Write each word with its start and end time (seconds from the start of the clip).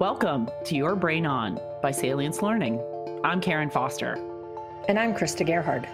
Welcome 0.00 0.48
to 0.66 0.76
Your 0.76 0.94
Brain 0.94 1.26
On 1.26 1.58
by 1.82 1.90
Salience 1.90 2.40
Learning. 2.40 2.80
I'm 3.24 3.40
Karen 3.40 3.68
Foster. 3.68 4.12
And 4.86 4.96
I'm 4.96 5.12
Krista 5.12 5.44
Gerhard. 5.44 5.88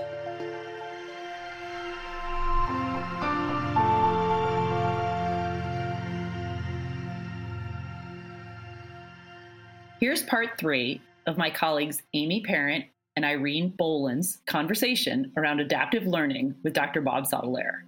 Here's 10.01 10.23
part 10.25 10.50
three 10.59 11.00
of 11.25 11.39
my 11.39 11.48
colleagues 11.48 12.02
Amy 12.12 12.43
Parent 12.43 12.84
and 13.16 13.25
Irene 13.25 13.71
Boland's 13.71 14.43
conversation 14.45 15.32
around 15.39 15.61
adaptive 15.61 16.07
learning 16.07 16.55
with 16.62 16.75
Dr. 16.75 17.00
Bob 17.00 17.25
Sottilare. 17.25 17.84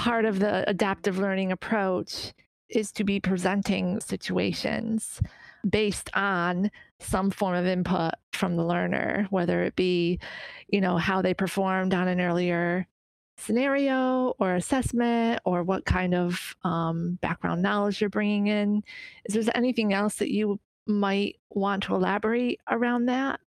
Part 0.00 0.24
of 0.24 0.38
the 0.38 0.66
adaptive 0.66 1.18
learning 1.18 1.52
approach 1.52 2.32
is 2.70 2.90
to 2.92 3.04
be 3.04 3.20
presenting 3.20 4.00
situations 4.00 5.20
based 5.68 6.08
on 6.14 6.70
some 7.00 7.30
form 7.30 7.54
of 7.54 7.66
input 7.66 8.14
from 8.32 8.56
the 8.56 8.64
learner 8.64 9.26
whether 9.28 9.62
it 9.62 9.76
be 9.76 10.18
you 10.68 10.80
know 10.80 10.96
how 10.96 11.20
they 11.20 11.34
performed 11.34 11.92
on 11.92 12.08
an 12.08 12.18
earlier 12.18 12.86
scenario 13.36 14.34
or 14.38 14.54
assessment 14.54 15.42
or 15.44 15.62
what 15.62 15.84
kind 15.84 16.14
of 16.14 16.56
um, 16.64 17.18
background 17.20 17.60
knowledge 17.60 18.00
you're 18.00 18.08
bringing 18.08 18.46
in. 18.46 18.82
Is 19.26 19.34
there 19.34 19.54
anything 19.54 19.92
else 19.92 20.14
that 20.16 20.32
you 20.32 20.60
might 20.86 21.36
want 21.50 21.82
to 21.82 21.94
elaborate 21.94 22.58
around 22.70 23.04
that? 23.06 23.38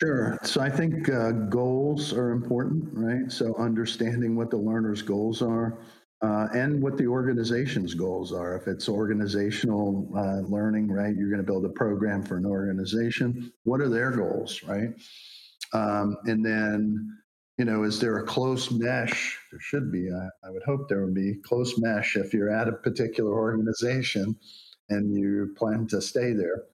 Sure. 0.00 0.38
So 0.42 0.60
I 0.60 0.68
think 0.68 1.08
uh, 1.08 1.32
goals 1.32 2.12
are 2.12 2.30
important, 2.30 2.84
right? 2.92 3.32
So 3.32 3.54
understanding 3.56 4.36
what 4.36 4.50
the 4.50 4.58
learner's 4.58 5.00
goals 5.00 5.40
are 5.40 5.78
uh, 6.22 6.48
and 6.54 6.82
what 6.82 6.98
the 6.98 7.06
organization's 7.06 7.94
goals 7.94 8.32
are. 8.32 8.56
If 8.56 8.68
it's 8.68 8.88
organizational 8.88 10.10
uh, 10.14 10.48
learning, 10.48 10.88
right, 10.88 11.14
you're 11.16 11.30
going 11.30 11.40
to 11.40 11.46
build 11.46 11.64
a 11.64 11.70
program 11.70 12.22
for 12.22 12.36
an 12.36 12.44
organization. 12.44 13.52
What 13.64 13.80
are 13.80 13.88
their 13.88 14.10
goals, 14.10 14.62
right? 14.64 14.90
Um, 15.72 16.16
and 16.24 16.44
then 16.44 17.16
you 17.58 17.64
know, 17.64 17.84
is 17.84 17.98
there 17.98 18.18
a 18.18 18.22
close 18.22 18.70
mesh? 18.70 19.38
There 19.50 19.60
should 19.60 19.90
be. 19.90 20.10
I, 20.12 20.46
I, 20.46 20.50
would 20.50 20.62
hope 20.64 20.88
there 20.88 21.04
would 21.04 21.14
be 21.14 21.36
close 21.42 21.78
mesh 21.78 22.16
if 22.16 22.34
you're 22.34 22.50
at 22.50 22.68
a 22.68 22.72
particular 22.72 23.32
organization 23.32 24.36
and 24.90 25.14
you 25.14 25.54
plan 25.56 25.86
to 25.88 26.02
stay 26.02 26.34
there. 26.34 26.64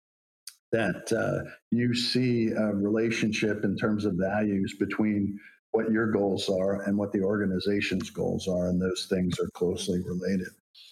That 0.73 1.13
uh, 1.13 1.51
you 1.71 1.95
see 1.95 2.49
a 2.49 2.73
relationship 2.73 3.65
in 3.65 3.77
terms 3.77 4.05
of 4.05 4.15
values 4.15 4.75
between 4.79 5.39
what 5.73 5.91
your 5.91 6.11
goals 6.11 6.49
are 6.49 6.83
and 6.83 6.97
what 6.97 7.13
the 7.13 7.23
organization's 7.23 8.11
goals 8.11 8.49
are, 8.49 8.69
and 8.69 8.81
those 8.81 9.07
things 9.11 9.39
are 9.39 9.49
closely 9.51 10.01
related. 10.03 10.49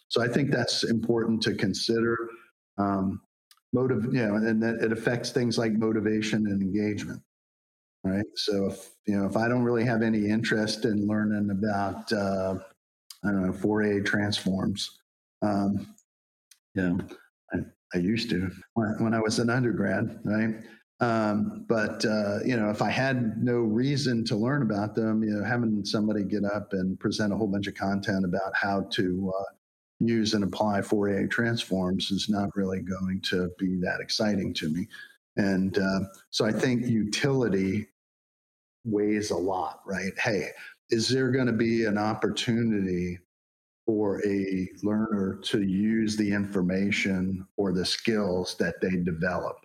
So 0.09 0.23
I 0.23 0.29
think 0.29 0.51
that's 0.51 0.85
important 0.85 1.43
to 1.43 1.55
consider. 1.55 2.17
Um, 2.79 3.23
motive, 3.73 4.07
you 4.13 4.27
know, 4.27 4.35
and 4.35 4.63
that 4.63 4.83
it 4.83 4.93
affects 4.93 5.31
things 5.31 5.57
like 5.57 5.73
motivation 5.73 6.47
and 6.47 6.61
engagement 6.61 7.23
right? 8.05 8.25
So 8.37 8.67
if 8.67 8.91
you 9.07 9.17
know 9.17 9.27
if 9.27 9.37
I 9.37 9.49
don't 9.49 9.63
really 9.63 9.85
have 9.85 10.03
any 10.03 10.29
interest 10.29 10.85
in 10.85 11.07
learning 11.07 11.51
about 11.51 12.13
uh, 12.13 12.59
I 13.25 13.29
don't 13.29 13.47
know 13.47 13.53
Fourier 13.53 14.03
transforms, 14.03 14.99
um, 15.43 15.95
you 16.75 16.83
know, 16.83 16.99
I, 17.95 17.99
used 17.99 18.31
to 18.31 18.51
when, 18.75 18.97
when, 18.99 19.15
I 19.15 19.21
was 19.21 19.39
an 19.39 19.51
undergrad, 19.51 20.21
right? 20.25 20.55
Um, 21.01 21.65
but 21.69 22.05
uh, 22.05 22.41
you 22.45 22.57
know, 22.57 22.71
if 22.71 22.83
I 22.83 22.91
had 22.91 23.43
no 23.43 23.55
reason 23.55 24.25
to 24.27 24.37
learn 24.37 24.63
about 24.63 24.95
them, 24.95 25.23
you 25.23 25.31
know, 25.31 25.45
having 25.45 25.85
somebody 25.85 26.25
get 26.25 26.45
up 26.45 26.73
and 26.73 26.99
present 27.01 27.33
a 27.33 27.37
whole 27.37 27.47
bunch 27.49 27.67
of 27.67 27.75
content 27.75 28.25
about 28.25 28.53
how 28.55 28.83
to 28.91 29.33
uh, 29.37 29.55
use 30.01 30.35
and 30.35 30.45
apply 30.45 30.83
Fourier 30.83 31.27
transforms 31.27 32.11
is 32.11 32.29
not 32.29 32.55
really 32.55 32.81
going 32.81 33.21
to 33.23 33.51
be 33.59 33.79
that 33.81 34.01
exciting 34.01 34.53
to 34.55 34.69
me. 34.69 34.87
And 35.37 35.79
uh, 35.79 36.01
so 36.31 36.45
I 36.45 36.53
think 36.53 36.87
utility 36.87 37.87
weighs 38.85 39.31
a 39.31 39.37
lot, 39.37 39.81
right? 39.87 40.13
Hey, 40.19 40.49
is 40.91 41.09
there 41.09 41.31
going 41.31 41.47
to 41.47 41.53
be 41.53 41.85
an 41.85 41.99
opportunity 41.99 43.19
for 43.91 44.25
a 44.25 44.69
learner 44.85 45.41
to 45.43 45.63
use 45.63 46.17
the 46.17 46.33
information 46.33 47.45
or 47.57 47.73
the 47.73 47.85
skills 47.85 48.55
that 48.57 48.81
they 48.81 48.91
develop? 48.91 49.57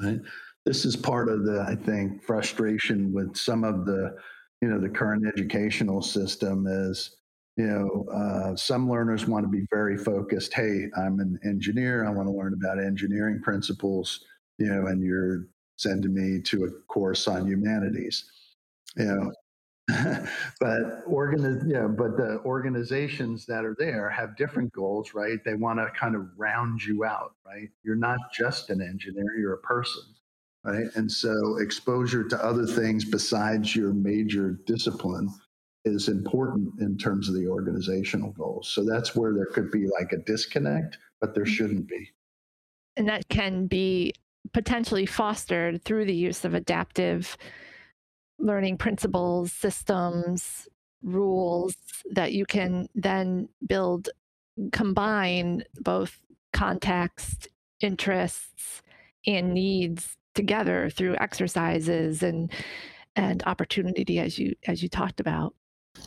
Right? 0.00 0.20
This 0.64 0.84
is 0.84 0.94
part 0.94 1.28
of 1.28 1.44
the, 1.44 1.66
I 1.68 1.74
think, 1.74 2.22
frustration 2.22 3.12
with 3.12 3.36
some 3.36 3.64
of 3.64 3.86
the, 3.86 4.14
you 4.62 4.68
know, 4.68 4.78
the 4.78 4.88
current 4.88 5.26
educational 5.26 6.00
system 6.00 6.68
is, 6.68 7.16
you 7.56 7.66
know, 7.66 8.06
uh, 8.14 8.54
some 8.54 8.88
learners 8.88 9.26
want 9.26 9.44
to 9.44 9.50
be 9.50 9.66
very 9.68 9.98
focused. 9.98 10.54
Hey, 10.54 10.88
I'm 10.96 11.18
an 11.18 11.36
engineer. 11.44 12.06
I 12.06 12.10
want 12.10 12.28
to 12.28 12.32
learn 12.32 12.54
about 12.54 12.78
engineering 12.78 13.40
principles, 13.42 14.24
you 14.58 14.68
know, 14.68 14.86
and 14.86 15.02
you're 15.02 15.48
sending 15.76 16.14
me 16.14 16.40
to 16.42 16.66
a 16.66 16.70
course 16.86 17.26
on 17.26 17.48
humanities. 17.48 18.30
You 18.96 19.06
know, 19.06 19.32
but 20.60 21.06
organi- 21.06 21.62
yeah, 21.66 21.86
but 21.86 22.16
the 22.16 22.40
organizations 22.46 23.44
that 23.46 23.64
are 23.64 23.76
there 23.78 24.08
have 24.08 24.36
different 24.36 24.72
goals, 24.72 25.12
right? 25.12 25.38
They 25.44 25.54
want 25.54 25.78
to 25.78 25.90
kind 25.98 26.14
of 26.14 26.26
round 26.38 26.82
you 26.82 27.04
out, 27.04 27.34
right? 27.46 27.68
You're 27.82 27.94
not 27.94 28.18
just 28.32 28.70
an 28.70 28.80
engineer; 28.80 29.36
you're 29.38 29.54
a 29.54 29.58
person, 29.58 30.02
right? 30.64 30.86
And 30.94 31.12
so, 31.12 31.58
exposure 31.58 32.24
to 32.24 32.44
other 32.44 32.66
things 32.66 33.04
besides 33.04 33.76
your 33.76 33.92
major 33.92 34.58
discipline 34.66 35.28
is 35.84 36.08
important 36.08 36.80
in 36.80 36.96
terms 36.96 37.28
of 37.28 37.34
the 37.34 37.46
organizational 37.46 38.32
goals. 38.32 38.68
So 38.68 38.84
that's 38.84 39.14
where 39.14 39.34
there 39.34 39.46
could 39.46 39.70
be 39.70 39.86
like 39.86 40.12
a 40.12 40.16
disconnect, 40.16 40.96
but 41.20 41.34
there 41.34 41.44
mm-hmm. 41.44 41.52
shouldn't 41.52 41.88
be. 41.88 42.10
And 42.96 43.08
that 43.08 43.28
can 43.28 43.66
be 43.66 44.14
potentially 44.52 45.04
fostered 45.04 45.84
through 45.84 46.06
the 46.06 46.14
use 46.14 46.44
of 46.44 46.54
adaptive 46.54 47.36
learning 48.38 48.78
principles, 48.78 49.52
systems, 49.52 50.68
rules 51.02 51.76
that 52.10 52.32
you 52.32 52.46
can 52.46 52.88
then 52.94 53.48
build, 53.66 54.08
combine 54.72 55.62
both 55.80 56.20
context, 56.52 57.48
interests, 57.80 58.82
and 59.26 59.54
needs 59.54 60.16
together 60.34 60.90
through 60.90 61.16
exercises 61.16 62.22
and 62.22 62.50
and 63.16 63.44
opportunity 63.44 64.18
as 64.18 64.38
you 64.38 64.54
as 64.66 64.82
you 64.82 64.88
talked 64.88 65.20
about. 65.20 65.54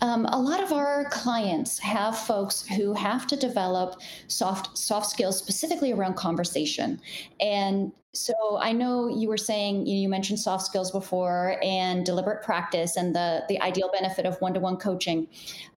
Um, 0.01 0.25
a 0.25 0.39
lot 0.39 0.61
of 0.61 0.73
our 0.73 1.05
clients 1.05 1.79
have 1.79 2.17
folks 2.17 2.65
who 2.67 2.93
have 2.93 3.25
to 3.27 3.37
develop 3.37 4.01
soft 4.27 4.77
soft 4.77 5.09
skills 5.09 5.37
specifically 5.37 5.93
around 5.93 6.15
conversation, 6.15 6.99
and 7.39 7.91
so 8.17 8.57
I 8.59 8.71
know 8.71 9.07
you 9.07 9.27
were 9.27 9.37
saying 9.37 9.85
you, 9.85 10.07
mentioned 10.07 10.39
soft 10.39 10.65
skills 10.65 10.91
before 10.91 11.59
and 11.61 12.05
deliberate 12.05 12.41
practice 12.41 12.95
and 12.95 13.13
the 13.13 13.43
the 13.49 13.59
ideal 13.61 13.89
benefit 13.91 14.25
of 14.25 14.39
one 14.41 14.53
to 14.53 14.59
one 14.59 14.77
coaching, 14.77 15.27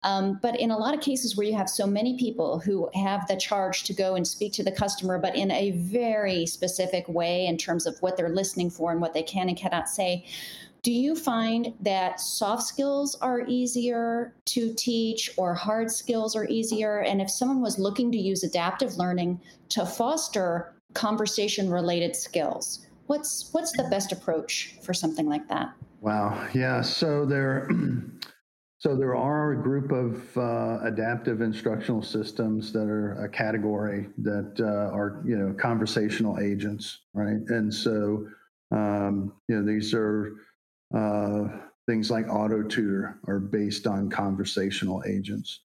um, 0.05 0.39
but 0.41 0.59
in 0.59 0.71
a 0.71 0.79
lot 0.79 0.95
of 0.95 1.01
cases 1.01 1.37
where 1.37 1.47
you 1.47 1.55
have 1.55 1.69
so 1.69 1.87
many 1.87 2.17
people 2.17 2.61
who 2.61 2.89
have 2.95 3.27
the 3.27 3.37
charge 3.37 3.83
to 3.85 3.93
go 3.93 4.15
and 4.15 4.27
speak 4.27 4.53
to 4.53 4.63
the 4.63 4.73
customer, 4.73 5.19
but 5.19 5.35
in 5.37 5.51
a 5.51 5.73
very 5.73 6.47
specific 6.47 7.09
way 7.09 7.47
in 7.47 7.57
terms 7.57 7.87
of 7.87 7.99
what 8.01 8.17
they're 8.17 8.29
listening 8.29 8.71
for 8.71 8.93
and 8.93 9.01
what 9.01 9.15
they 9.15 9.23
can 9.23 9.49
and 9.49 9.59
cannot 9.59 9.89
say 9.89 10.25
do 10.83 10.93
you 10.93 11.15
find 11.15 11.75
that 11.81 12.21
soft 12.21 12.63
skills 12.63 13.15
are 13.17 13.43
easier 13.47 14.35
to 14.47 14.73
teach 14.75 15.31
or 15.37 15.55
hard 15.55 15.91
skills 15.91 16.35
are 16.35 16.47
easier? 16.47 17.01
And 17.01 17.21
if 17.21 17.31
someone 17.31 17.61
was 17.61 17.79
looking 17.79 18.11
to 18.13 18.19
use 18.19 18.45
adaptive 18.45 18.97
learning 18.97 19.41
to 19.71 19.85
foster 19.85 20.75
conversation 20.95 21.71
related 21.71 22.17
skills, 22.17 22.87
what's 23.07 23.51
what's 23.53 23.77
the 23.77 23.85
best 23.91 24.13
approach 24.13 24.77
for 24.83 24.95
something 24.95 25.29
like 25.29 25.47
that? 25.49 25.73
Wow. 26.01 26.49
Yeah. 26.55 26.81
So 26.81 27.27
there 27.27 27.69
so 28.79 28.97
there 28.97 29.15
are 29.15 29.53
a 29.53 29.63
group 29.63 29.93
of 29.93 30.37
uh, 30.39 30.79
adaptive 30.83 31.43
instructional 31.43 32.03
systems 32.03 32.73
that 32.73 32.89
are 32.89 33.23
a 33.23 33.29
category 33.29 34.09
that 34.19 34.55
uh, 34.59 34.97
are, 34.97 35.23
you 35.27 35.37
know, 35.37 35.53
conversational 35.53 36.39
agents, 36.39 37.01
right? 37.13 37.41
And 37.49 37.73
so 37.73 38.27
um, 38.73 39.33
you 39.49 39.57
know, 39.57 39.67
these 39.67 39.93
are 39.95 40.37
uh, 40.95 41.49
things 41.87 42.11
like 42.11 42.27
AutoTutor 42.27 43.17
are 43.27 43.41
based 43.41 43.87
on 43.87 44.11
conversational 44.11 45.03
agents. 45.07 45.61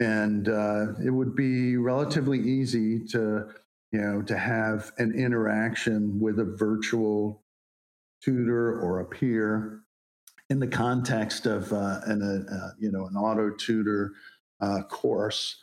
And 0.00 0.48
uh, 0.48 0.94
it 1.04 1.10
would 1.10 1.34
be 1.34 1.76
relatively 1.76 2.40
easy 2.40 3.00
to, 3.08 3.48
you 3.92 4.00
know, 4.00 4.22
to 4.22 4.36
have 4.36 4.92
an 4.98 5.12
interaction 5.14 6.20
with 6.20 6.38
a 6.38 6.44
virtual 6.44 7.42
tutor 8.22 8.80
or 8.80 9.00
a 9.00 9.04
peer 9.04 9.80
in 10.50 10.58
the 10.58 10.66
context 10.66 11.46
of 11.46 11.72
uh, 11.72 12.00
an, 12.06 12.22
uh, 12.22 12.54
uh 12.54 12.70
you 12.78 12.90
know, 12.90 13.06
an 13.06 13.14
AutoTutor 13.14 14.10
uh, 14.60 14.82
course 14.82 15.56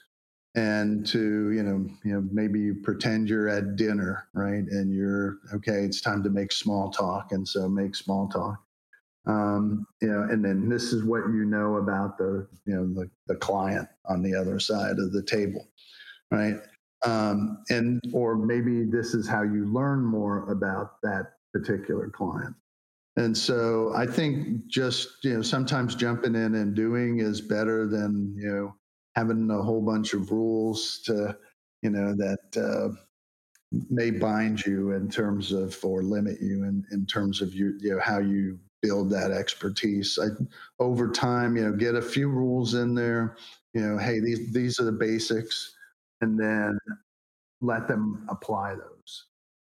and 0.55 1.05
to 1.07 1.51
you 1.51 1.63
know 1.63 1.85
you 2.03 2.13
know 2.13 2.27
maybe 2.31 2.73
pretend 2.73 3.29
you're 3.29 3.47
at 3.47 3.77
dinner 3.77 4.27
right 4.33 4.65
and 4.69 4.93
you're 4.93 5.37
okay 5.53 5.83
it's 5.85 6.01
time 6.01 6.21
to 6.21 6.29
make 6.29 6.51
small 6.51 6.89
talk 6.89 7.31
and 7.31 7.47
so 7.47 7.69
make 7.69 7.95
small 7.95 8.27
talk 8.27 8.61
Um, 9.27 9.85
you 10.01 10.07
know, 10.07 10.23
and 10.23 10.43
then 10.43 10.67
this 10.67 10.93
is 10.93 11.03
what 11.03 11.19
you 11.27 11.45
know 11.45 11.75
about 11.75 12.17
the 12.17 12.47
you 12.65 12.75
know 12.75 12.87
the, 12.93 13.09
the 13.27 13.35
client 13.35 13.87
on 14.07 14.23
the 14.23 14.33
other 14.35 14.59
side 14.59 14.97
of 14.97 15.13
the 15.13 15.23
table, 15.23 15.67
right? 16.31 16.55
Um, 17.05 17.63
and 17.69 18.01
or 18.13 18.35
maybe 18.35 18.83
this 18.83 19.13
is 19.13 19.27
how 19.27 19.43
you 19.43 19.71
learn 19.71 20.03
more 20.03 20.49
about 20.51 21.01
that 21.03 21.33
particular 21.53 22.09
client. 22.09 22.55
And 23.17 23.37
so 23.37 23.93
I 23.95 24.07
think 24.07 24.67
just 24.67 25.23
you 25.23 25.35
know 25.35 25.41
sometimes 25.41 25.95
jumping 25.95 26.35
in 26.35 26.55
and 26.55 26.75
doing 26.75 27.19
is 27.19 27.41
better 27.41 27.87
than 27.87 28.33
you 28.37 28.49
know 28.49 28.75
having 29.15 29.49
a 29.51 29.61
whole 29.61 29.81
bunch 29.81 30.13
of 30.13 30.31
rules 30.31 31.01
to 31.05 31.37
you 31.83 31.89
know 31.89 32.15
that 32.15 32.57
uh, 32.57 32.95
may 33.89 34.11
bind 34.11 34.65
you 34.65 34.91
in 34.91 35.09
terms 35.09 35.51
of 35.51 35.77
or 35.83 36.03
limit 36.03 36.41
you 36.41 36.63
in, 36.63 36.83
in 36.91 37.05
terms 37.05 37.41
of 37.41 37.53
you, 37.53 37.77
you 37.79 37.91
know 37.91 38.01
how 38.01 38.19
you 38.19 38.59
build 38.81 39.09
that 39.11 39.31
expertise. 39.31 40.17
I, 40.21 40.27
over 40.79 41.11
time, 41.11 41.55
you 41.55 41.63
know, 41.63 41.73
get 41.73 41.95
a 41.95 42.01
few 42.01 42.29
rules 42.29 42.73
in 42.73 42.95
there. 42.95 43.37
You 43.73 43.81
know, 43.81 43.97
hey, 43.97 44.19
these 44.19 44.51
these 44.51 44.79
are 44.79 44.85
the 44.85 44.91
basics, 44.91 45.75
and 46.21 46.39
then 46.39 46.77
let 47.61 47.87
them 47.87 48.25
apply 48.29 48.75
those. 48.75 49.25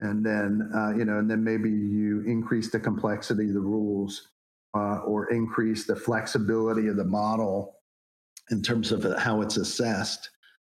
And 0.02 0.26
then, 0.26 0.70
uh, 0.76 0.94
you 0.96 1.06
know, 1.06 1.20
and 1.20 1.30
then 1.30 1.44
maybe 1.44 1.70
you 1.70 2.22
increase 2.26 2.70
the 2.70 2.80
complexity 2.80 3.48
of 3.48 3.54
the 3.54 3.62
rules 3.62 4.28
uh, 4.76 4.98
or 5.00 5.32
increase 5.32 5.86
the 5.86 5.96
flexibility 5.96 6.88
of 6.88 6.98
the 6.98 7.06
model 7.06 7.76
in 8.52 8.62
terms 8.62 8.92
of 8.92 9.06
how 9.18 9.42
it's 9.42 9.58
assessed 9.58 10.30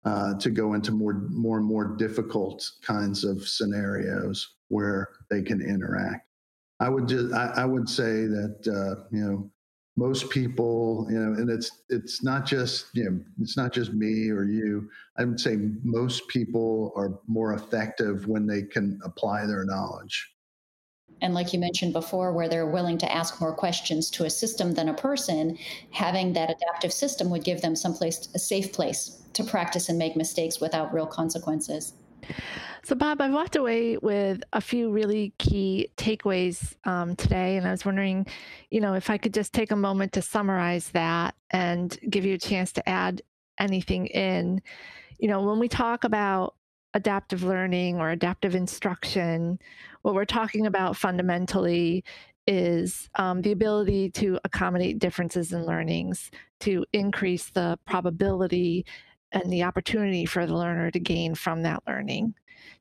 uh, 0.06 0.36
to 0.36 0.50
go 0.50 0.74
into 0.74 0.92
more, 0.92 1.14
more 1.30 1.58
and 1.58 1.66
more 1.66 1.96
difficult 1.98 2.70
kinds 2.82 3.24
of 3.24 3.48
scenarios 3.48 4.56
where 4.70 5.10
they 5.30 5.42
can 5.42 5.62
interact. 5.62 6.27
I 6.80 6.90
would 6.90 7.08
just, 7.08 7.34
I, 7.34 7.48
I 7.58 7.66
would 7.66 7.90
say 7.90 8.26
that, 8.26 8.68
uh, 8.68 9.04
you 9.12 9.24
know, 9.24 9.52
most 9.98 10.30
people, 10.30 11.08
you 11.10 11.20
know, 11.20 11.34
and 11.34 11.50
it's 11.50 11.72
it's 11.90 12.24
not 12.24 12.46
just 12.46 12.86
you 12.94 13.04
know 13.04 13.20
it's 13.42 13.58
not 13.58 13.74
just 13.74 13.94
me 13.94 14.30
or 14.30 14.44
you. 14.44 14.90
I 15.18 15.26
would 15.26 15.40
say 15.40 15.58
most 15.84 16.28
people 16.28 16.94
are 16.96 17.20
more 17.28 17.54
effective 17.54 18.28
when 18.28 18.46
they 18.46 18.62
can 18.62 19.00
apply 19.04 19.48
their 19.48 19.66
knowledge. 19.66 20.34
And 21.22 21.34
like 21.34 21.52
you 21.52 21.58
mentioned 21.58 21.94
before, 21.94 22.32
where 22.32 22.48
they're 22.48 22.68
willing 22.68 23.00
to 23.00 23.12
ask 23.12 23.42
more 23.42 23.54
questions 23.56 24.12
to 24.12 24.26
a 24.26 24.30
system 24.30 24.76
than 24.76 24.90
a 24.90 24.94
person, 24.94 25.58
having 25.90 26.34
that 26.34 26.52
adaptive 26.52 26.94
system 26.94 27.32
would 27.32 27.44
give 27.44 27.62
them 27.62 27.76
someplace, 27.76 28.30
a 28.36 28.40
safe 28.40 28.72
place 28.72 29.24
to 29.34 29.44
practice 29.44 29.90
and 29.90 29.98
make 29.98 30.16
mistakes 30.16 30.62
without 30.62 30.94
real 30.94 31.08
consequences. 31.08 31.94
So, 32.84 32.96
Bob, 32.96 33.20
I've 33.20 33.34
walked 33.34 33.56
away 33.56 33.98
with 33.98 34.44
a 34.54 34.62
few 34.62 34.92
really 34.92 35.34
key 35.40 35.90
takeaways 35.98 36.76
um, 36.86 37.16
today, 37.16 37.58
and 37.58 37.68
I 37.68 37.72
was 37.72 37.84
wondering, 37.84 38.26
you 38.72 38.80
know, 38.80 38.94
if 38.94 39.10
I 39.10 39.18
could 39.18 39.34
just 39.34 39.54
take 39.54 39.72
a 39.72 39.76
moment 39.76 40.14
to 40.14 40.22
summarize 40.22 40.90
that 40.90 41.36
and 41.52 41.98
give 42.10 42.24
you 42.24 42.36
a 42.36 42.40
chance 42.40 42.72
to 42.74 42.88
add 42.88 43.22
anything 43.60 44.08
in. 44.08 44.62
You 45.20 45.28
know, 45.28 45.42
when 45.42 45.60
we 45.60 45.68
talk 45.68 46.04
about 46.04 46.56
adaptive 46.94 47.44
learning 47.44 48.00
or 48.00 48.12
adaptive 48.12 48.56
instruction, 48.56 49.60
what 50.02 50.16
we're 50.16 50.26
talking 50.26 50.66
about 50.66 50.96
fundamentally 50.96 52.04
is 52.48 53.10
um, 53.16 53.42
the 53.42 53.52
ability 53.52 54.10
to 54.10 54.40
accommodate 54.46 55.00
differences 55.00 55.52
in 55.52 55.66
learnings, 55.66 56.32
to 56.62 56.86
increase 56.94 57.50
the 57.50 57.78
probability 57.86 58.86
and 59.32 59.52
the 59.52 59.64
opportunity 59.64 60.26
for 60.26 60.46
the 60.46 60.56
learner 60.56 60.92
to 60.92 61.00
gain 61.00 61.36
from 61.36 61.64
that 61.64 61.84
learning, 61.88 62.34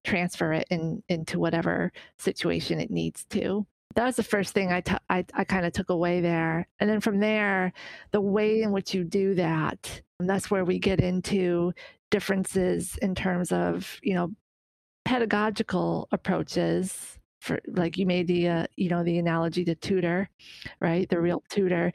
transfer 0.04 0.52
it 0.52 0.66
in, 0.70 1.02
into 1.08 1.38
whatever 1.38 1.92
situation 2.18 2.80
it 2.80 2.90
needs 2.90 3.24
to. 3.26 3.66
That 3.94 4.04
was 4.04 4.16
the 4.16 4.22
first 4.22 4.52
thing 4.52 4.72
I, 4.72 4.80
t- 4.82 4.94
I, 5.08 5.24
I 5.34 5.44
kind 5.44 5.64
of 5.64 5.72
took 5.72 5.90
away 5.90 6.20
there. 6.20 6.68
And 6.80 6.90
then 6.90 7.00
from 7.00 7.18
there, 7.18 7.72
the 8.10 8.20
way 8.20 8.62
in 8.62 8.70
which 8.70 8.92
you 8.92 9.04
do 9.04 9.34
that, 9.36 10.02
that's 10.18 10.50
where 10.50 10.64
we 10.64 10.78
get 10.78 11.00
into 11.00 11.72
differences 12.10 12.98
in 13.00 13.14
terms 13.14 13.52
of, 13.52 13.98
you 14.02 14.14
know, 14.14 14.32
pedagogical 15.06 16.08
approaches 16.12 17.18
for 17.40 17.60
like 17.68 17.96
you 17.96 18.06
made 18.06 18.26
the 18.26 18.48
uh, 18.48 18.66
you 18.74 18.88
know 18.88 19.04
the 19.04 19.18
analogy 19.18 19.64
to 19.64 19.74
tutor 19.76 20.28
right 20.80 21.08
the 21.08 21.20
real 21.20 21.44
tutor 21.48 21.92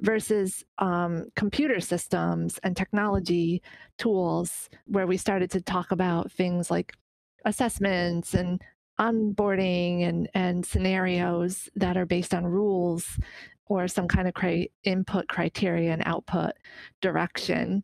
versus 0.00 0.64
um, 0.78 1.26
computer 1.36 1.80
systems 1.80 2.58
and 2.62 2.76
technology 2.76 3.62
tools, 3.98 4.68
where 4.86 5.06
we 5.06 5.16
started 5.16 5.50
to 5.50 5.60
talk 5.60 5.90
about 5.90 6.32
things 6.32 6.70
like 6.70 6.94
assessments 7.44 8.34
and 8.34 8.60
onboarding 8.98 10.06
and, 10.06 10.28
and 10.34 10.64
scenarios 10.64 11.68
that 11.74 11.96
are 11.96 12.06
based 12.06 12.34
on 12.34 12.44
rules 12.44 13.18
or 13.66 13.88
some 13.88 14.08
kind 14.08 14.28
of 14.28 14.34
cri- 14.34 14.70
input 14.84 15.26
criteria 15.28 15.92
and 15.92 16.02
output 16.04 16.52
direction. 17.00 17.82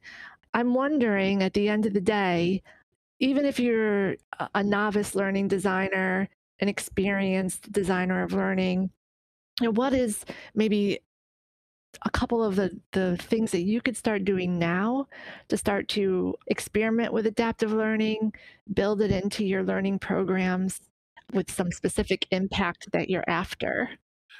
I'm 0.52 0.74
wondering 0.74 1.42
at 1.42 1.54
the 1.54 1.68
end 1.68 1.86
of 1.86 1.94
the 1.94 2.00
day, 2.00 2.62
even 3.18 3.46
if 3.46 3.58
you're 3.58 4.16
a 4.54 4.62
novice 4.62 5.14
learning 5.14 5.48
designer, 5.48 6.28
an 6.60 6.68
experienced 6.68 7.70
designer 7.72 8.22
of 8.22 8.32
learning, 8.32 8.90
what 9.62 9.94
is 9.94 10.24
maybe 10.54 11.00
a 12.04 12.10
couple 12.10 12.42
of 12.44 12.56
the, 12.56 12.78
the 12.92 13.16
things 13.16 13.50
that 13.52 13.62
you 13.62 13.80
could 13.80 13.96
start 13.96 14.24
doing 14.24 14.58
now 14.58 15.06
to 15.48 15.56
start 15.56 15.88
to 15.88 16.34
experiment 16.48 17.12
with 17.12 17.26
adaptive 17.26 17.72
learning, 17.72 18.32
build 18.72 19.00
it 19.00 19.10
into 19.10 19.44
your 19.44 19.62
learning 19.62 19.98
programs 19.98 20.80
with 21.32 21.50
some 21.50 21.72
specific 21.72 22.26
impact 22.30 22.90
that 22.92 23.10
you're 23.10 23.28
after? 23.28 23.90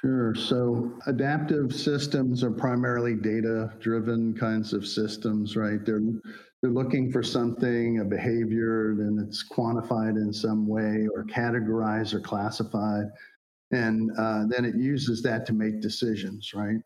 Sure. 0.01 0.35
So 0.35 0.91
adaptive 1.07 1.73
systems 1.73 2.43
are 2.43 2.51
primarily 2.51 3.15
data 3.15 3.73
driven 3.79 4.35
kinds 4.35 4.73
of 4.73 4.85
systems, 4.85 5.57
right? 5.57 5.83
They're 5.83 6.01
they're 6.61 6.71
looking 6.71 7.11
for 7.11 7.21
something, 7.21 7.99
a 7.99 8.05
behavior, 8.05 8.95
then 8.97 9.23
it's 9.23 9.47
quantified 9.47 10.15
in 10.15 10.33
some 10.33 10.67
way 10.67 11.07
or 11.13 11.23
categorized 11.25 12.13
or 12.13 12.19
classified. 12.19 13.05
And 13.71 14.11
uh, 14.17 14.45
then 14.47 14.65
it 14.65 14.75
uses 14.75 15.21
that 15.23 15.45
to 15.47 15.53
make 15.53 15.81
decisions, 15.81 16.53
right? 16.55 16.77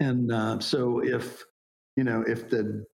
And 0.00 0.32
uh, 0.32 0.60
so 0.60 1.00
if, 1.00 1.42
you 1.96 2.04
know, 2.04 2.24
if 2.26 2.50
the 2.50 2.84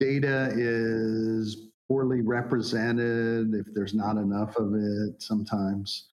data 0.00 0.52
is 0.54 1.68
poorly 1.88 2.20
represented, 2.20 3.54
if 3.54 3.66
there's 3.74 3.94
not 3.94 4.16
enough 4.16 4.56
of 4.56 4.74
it 4.74 5.22
sometimes, 5.22 6.10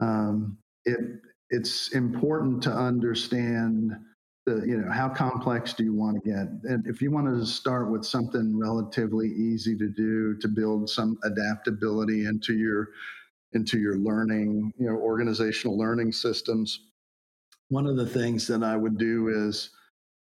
um, 0.00 0.58
it, 0.84 0.98
it's 1.50 1.92
important 1.92 2.62
to 2.64 2.70
understand 2.70 3.92
the, 4.46 4.62
you 4.66 4.76
know, 4.76 4.92
how 4.92 5.08
complex 5.08 5.72
do 5.72 5.84
you 5.84 5.94
want 5.94 6.22
to 6.22 6.30
get? 6.30 6.70
And 6.70 6.86
if 6.86 7.00
you 7.00 7.10
want 7.10 7.26
to 7.26 7.46
start 7.46 7.90
with 7.90 8.04
something 8.04 8.58
relatively 8.58 9.28
easy 9.28 9.76
to 9.76 9.88
do 9.88 10.36
to 10.38 10.48
build 10.48 10.90
some 10.90 11.16
adaptability 11.24 12.26
into 12.26 12.54
your 12.54 12.88
into 13.52 13.78
your 13.78 13.96
learning, 13.96 14.72
you 14.78 14.86
know, 14.86 14.96
organizational 14.96 15.78
learning 15.78 16.10
systems, 16.10 16.80
one 17.68 17.86
of 17.86 17.96
the 17.96 18.06
things 18.06 18.48
that 18.48 18.64
I 18.64 18.76
would 18.76 18.98
do 18.98 19.28
is 19.28 19.70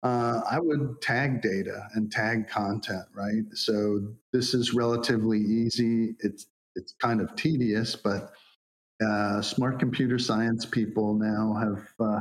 uh, 0.02 0.40
I 0.50 0.58
would 0.58 1.00
tag 1.00 1.42
data 1.42 1.86
and 1.94 2.10
tag 2.10 2.48
content, 2.48 3.04
right? 3.14 3.44
So 3.54 4.08
this 4.32 4.52
is 4.54 4.74
relatively 4.74 5.38
easy. 5.38 6.14
It's 6.20 6.46
it's 6.74 6.94
kind 7.00 7.20
of 7.20 7.34
tedious, 7.36 7.94
but 7.94 8.32
uh, 9.04 9.42
smart 9.42 9.78
computer 9.78 10.18
science 10.18 10.64
people 10.64 11.14
now 11.14 11.54
have 11.54 11.86
uh, 12.00 12.20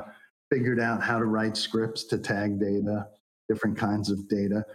figured 0.52 0.80
out 0.80 1.02
how 1.02 1.18
to 1.18 1.26
write 1.26 1.56
scripts 1.56 2.04
to 2.06 2.18
tag 2.18 2.60
data, 2.60 3.08
different 3.48 3.78
kinds 3.78 4.12
of 4.12 4.28
data, 4.28 4.66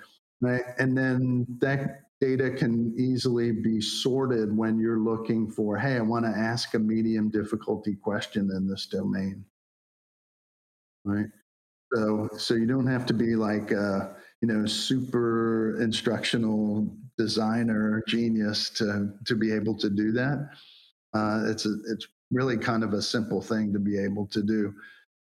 right? 0.41 0.63
And 0.79 0.97
then 0.97 1.47
that 1.61 2.01
data 2.21 2.51
can 2.51 2.95
easily 2.99 3.53
be 3.53 3.81
sorted 3.81 4.57
when 4.57 4.79
you're 4.79 5.01
looking 5.01 5.51
for, 5.51 5.77
hey, 5.77 5.97
I 5.97 6.01
want 6.01 6.25
to 6.25 6.31
ask 6.31 6.75
a 6.75 6.79
medium 6.79 7.29
difficulty 7.31 7.95
question 7.95 8.51
in 8.51 8.67
this 8.67 8.87
domain, 8.87 9.45
right? 11.05 11.27
So, 11.95 12.29
so 12.37 12.55
you 12.55 12.67
don't 12.67 12.87
have 12.87 13.07
to 13.07 13.15
be 13.15 13.37
like 13.37 13.71
a, 13.71 14.17
you 14.41 14.49
know, 14.49 14.67
super 14.67 15.81
instructional 15.81 16.95
designer 17.17 18.03
genius 18.07 18.71
to 18.71 19.13
to 19.25 19.35
be 19.35 19.53
able 19.53 19.77
to 19.79 19.89
do 19.89 20.13
that. 20.13 20.51
Uh, 21.15 21.45
it's 21.47 21.65
a, 21.65 21.75
it's 21.89 22.07
really 22.31 22.57
kind 22.59 22.83
of 22.83 22.93
a 22.93 23.01
simple 23.01 23.41
thing 23.41 23.73
to 23.73 23.79
be 23.79 23.99
able 23.99 24.27
to 24.27 24.43
do. 24.43 24.75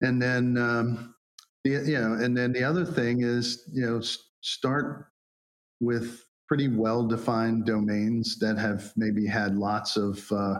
And 0.01 0.22
then, 0.22 0.58
um, 0.58 1.16
the, 1.63 1.72
you 1.72 2.00
know, 2.00 2.13
and 2.13 2.38
then 2.38 2.51
the 2.54 2.63
other 2.63 2.86
thing 2.86 3.22
is, 3.22 3.68
you 3.74 3.86
know, 3.86 4.01
start 4.42 5.08
with 5.80 6.25
pretty 6.48 6.68
well 6.68 7.08
defined 7.08 7.66
domains 7.66 8.38
that 8.39 8.58
have 8.58 8.92
maybe 8.96 9.25
had 9.25 9.56
lots 9.56 9.98
of 9.98 10.32
uh, 10.32 10.60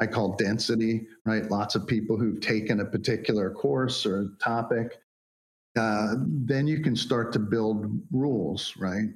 I 0.00 0.06
call 0.06 0.34
density, 0.36 1.06
right? 1.26 1.50
Lots 1.50 1.74
of 1.74 1.86
people 1.86 2.16
who've 2.16 2.40
taken 2.40 2.80
a 2.80 2.84
particular 2.84 3.50
course 3.50 4.06
or 4.06 4.30
topic 4.42 4.98
uh, 5.76 6.14
then 6.18 6.66
you 6.66 6.80
can 6.82 6.96
start 6.96 7.32
to 7.32 7.38
build 7.38 7.86
rules, 8.12 8.74
right? 8.78 9.08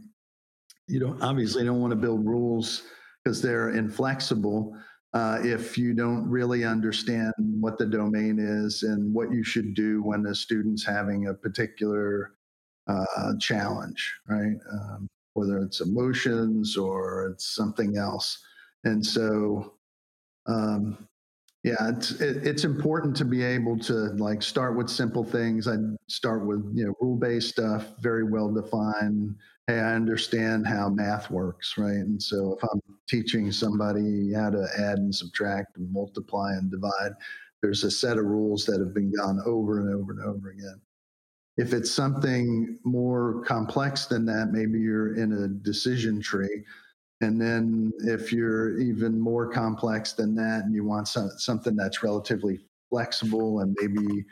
You 0.88 1.00
don't 1.00 1.22
obviously 1.22 1.64
don't 1.64 1.80
want 1.80 1.92
to 1.92 1.96
build 1.96 2.26
rules 2.26 2.82
because 3.24 3.40
they're 3.42 3.70
inflexible. 3.70 4.76
uh, 5.14 5.38
if 5.44 5.78
you 5.78 5.94
don't 5.94 6.28
really 6.28 6.64
understand 6.64 7.32
what 7.38 7.78
the 7.78 7.86
domain 7.86 8.38
is 8.40 8.82
and 8.82 9.14
what 9.14 9.30
you 9.30 9.44
should 9.44 9.72
do 9.72 10.02
when 10.02 10.22
the 10.22 10.34
student's 10.34 10.84
having 10.84 11.28
a 11.28 11.34
particular 11.34 12.32
uh, 12.88 13.32
challenge, 13.40 14.12
right? 14.28 14.56
Um, 14.72 15.08
whether 15.34 15.58
it's 15.58 15.80
emotions 15.80 16.76
or 16.76 17.28
it's 17.32 17.54
something 17.54 17.96
else. 17.96 18.44
And 18.82 19.06
so, 19.06 19.74
um, 20.46 21.08
yeah, 21.64 21.88
it's 21.88 22.10
it, 22.20 22.46
it's 22.46 22.64
important 22.64 23.16
to 23.16 23.24
be 23.24 23.42
able 23.42 23.78
to 23.78 23.92
like 24.18 24.42
start 24.42 24.76
with 24.76 24.90
simple 24.90 25.24
things. 25.24 25.66
I 25.66 25.76
start 26.08 26.46
with 26.46 26.62
you 26.74 26.84
know 26.84 26.94
rule 27.00 27.16
based 27.16 27.48
stuff, 27.48 27.86
very 28.00 28.22
well 28.22 28.52
defined. 28.52 29.34
Hey, 29.66 29.80
I 29.80 29.94
understand 29.94 30.66
how 30.66 30.90
math 30.90 31.30
works, 31.30 31.78
right? 31.78 31.94
And 31.94 32.22
so 32.22 32.54
if 32.54 32.62
I'm 32.70 32.82
teaching 33.08 33.50
somebody 33.50 34.34
how 34.34 34.50
to 34.50 34.68
add 34.78 34.98
and 34.98 35.14
subtract 35.14 35.78
and 35.78 35.90
multiply 35.90 36.52
and 36.52 36.70
divide, 36.70 37.12
there's 37.62 37.82
a 37.82 37.90
set 37.90 38.18
of 38.18 38.26
rules 38.26 38.66
that 38.66 38.78
have 38.78 38.92
been 38.92 39.10
gone 39.10 39.40
over 39.46 39.80
and 39.80 39.94
over 39.94 40.12
and 40.12 40.20
over 40.20 40.50
again. 40.50 40.82
If 41.56 41.72
it's 41.72 41.90
something 41.90 42.78
more 42.84 43.42
complex 43.46 44.04
than 44.04 44.26
that, 44.26 44.48
maybe 44.52 44.80
you're 44.80 45.14
in 45.14 45.32
a 45.32 45.48
decision 45.48 46.20
tree. 46.20 46.62
And 47.24 47.40
then 47.40 47.92
if 48.00 48.32
you're 48.32 48.78
even 48.78 49.18
more 49.18 49.50
complex 49.50 50.12
than 50.12 50.34
that 50.36 50.64
and 50.64 50.74
you 50.74 50.84
want 50.84 51.08
some, 51.08 51.30
something 51.38 51.74
that's 51.74 52.02
relatively 52.02 52.60
flexible 52.90 53.60
and 53.60 53.76
maybe 53.80 54.24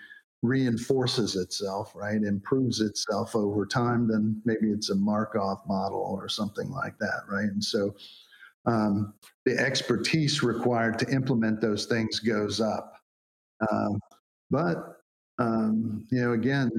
reinforces 0.43 1.37
itself, 1.37 1.93
right, 1.95 2.23
improves 2.23 2.81
itself 2.81 3.35
over 3.35 3.65
time, 3.65 4.09
then 4.09 4.41
maybe 4.45 4.71
it's 4.71 4.91
a 4.91 4.95
Markov 4.95 5.59
model 5.67 6.01
or 6.01 6.29
something 6.29 6.71
like 6.71 6.99
that, 6.99 7.23
right? 7.29 7.49
And 7.49 7.63
so 7.63 7.95
um, 8.67 9.15
the 9.47 9.59
expertise 9.59 10.43
required 10.43 10.99
to 11.01 11.11
implement 11.11 11.61
those 11.61 11.87
things 11.87 12.21
goes 12.21 12.61
up. 12.61 12.95
Um, 13.71 14.01
but 14.51 14.99
um, 15.39 16.07
you 16.11 16.21
know, 16.21 16.33
again, 16.33 16.71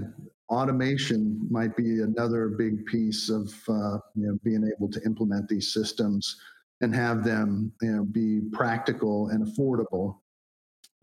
automation 0.49 1.47
might 1.49 1.75
be 1.75 2.01
another 2.01 2.49
big 2.49 2.85
piece 2.85 3.29
of 3.29 3.53
uh, 3.69 3.97
you 4.15 4.27
know 4.27 4.37
being 4.43 4.69
able 4.75 4.89
to 4.89 5.01
implement 5.05 5.47
these 5.47 5.73
systems 5.73 6.39
and 6.81 6.93
have 6.93 7.23
them 7.23 7.71
you 7.81 7.91
know 7.91 8.03
be 8.03 8.41
practical 8.51 9.29
and 9.29 9.45
affordable. 9.45 10.17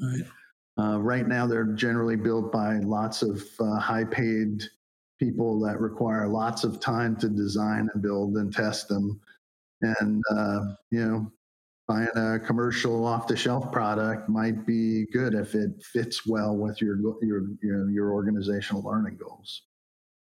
Right. 0.00 0.22
Uh, 0.78 0.98
right 0.98 1.26
now, 1.26 1.46
they're 1.46 1.74
generally 1.74 2.16
built 2.16 2.50
by 2.50 2.78
lots 2.78 3.22
of 3.22 3.42
uh, 3.60 3.78
high-paid 3.78 4.62
people 5.18 5.60
that 5.60 5.78
require 5.78 6.26
lots 6.26 6.64
of 6.64 6.80
time 6.80 7.14
to 7.16 7.28
design 7.28 7.90
and 7.92 8.02
build 8.02 8.36
and 8.36 8.52
test 8.52 8.88
them. 8.88 9.20
And 9.82 10.22
uh, 10.30 10.60
you 10.90 11.04
know, 11.04 11.32
buying 11.90 12.08
a 12.14 12.38
commercial 12.38 13.04
off-the-shelf 13.04 13.72
product 13.72 14.28
might 14.28 14.64
be 14.64 15.06
good 15.12 15.34
if 15.34 15.56
it 15.56 15.70
fits 15.82 16.24
well 16.24 16.56
with 16.56 16.80
your 16.80 16.96
your 17.20 17.42
your, 17.62 17.90
your 17.90 18.12
organizational 18.12 18.80
learning 18.82 19.18
goals, 19.20 19.62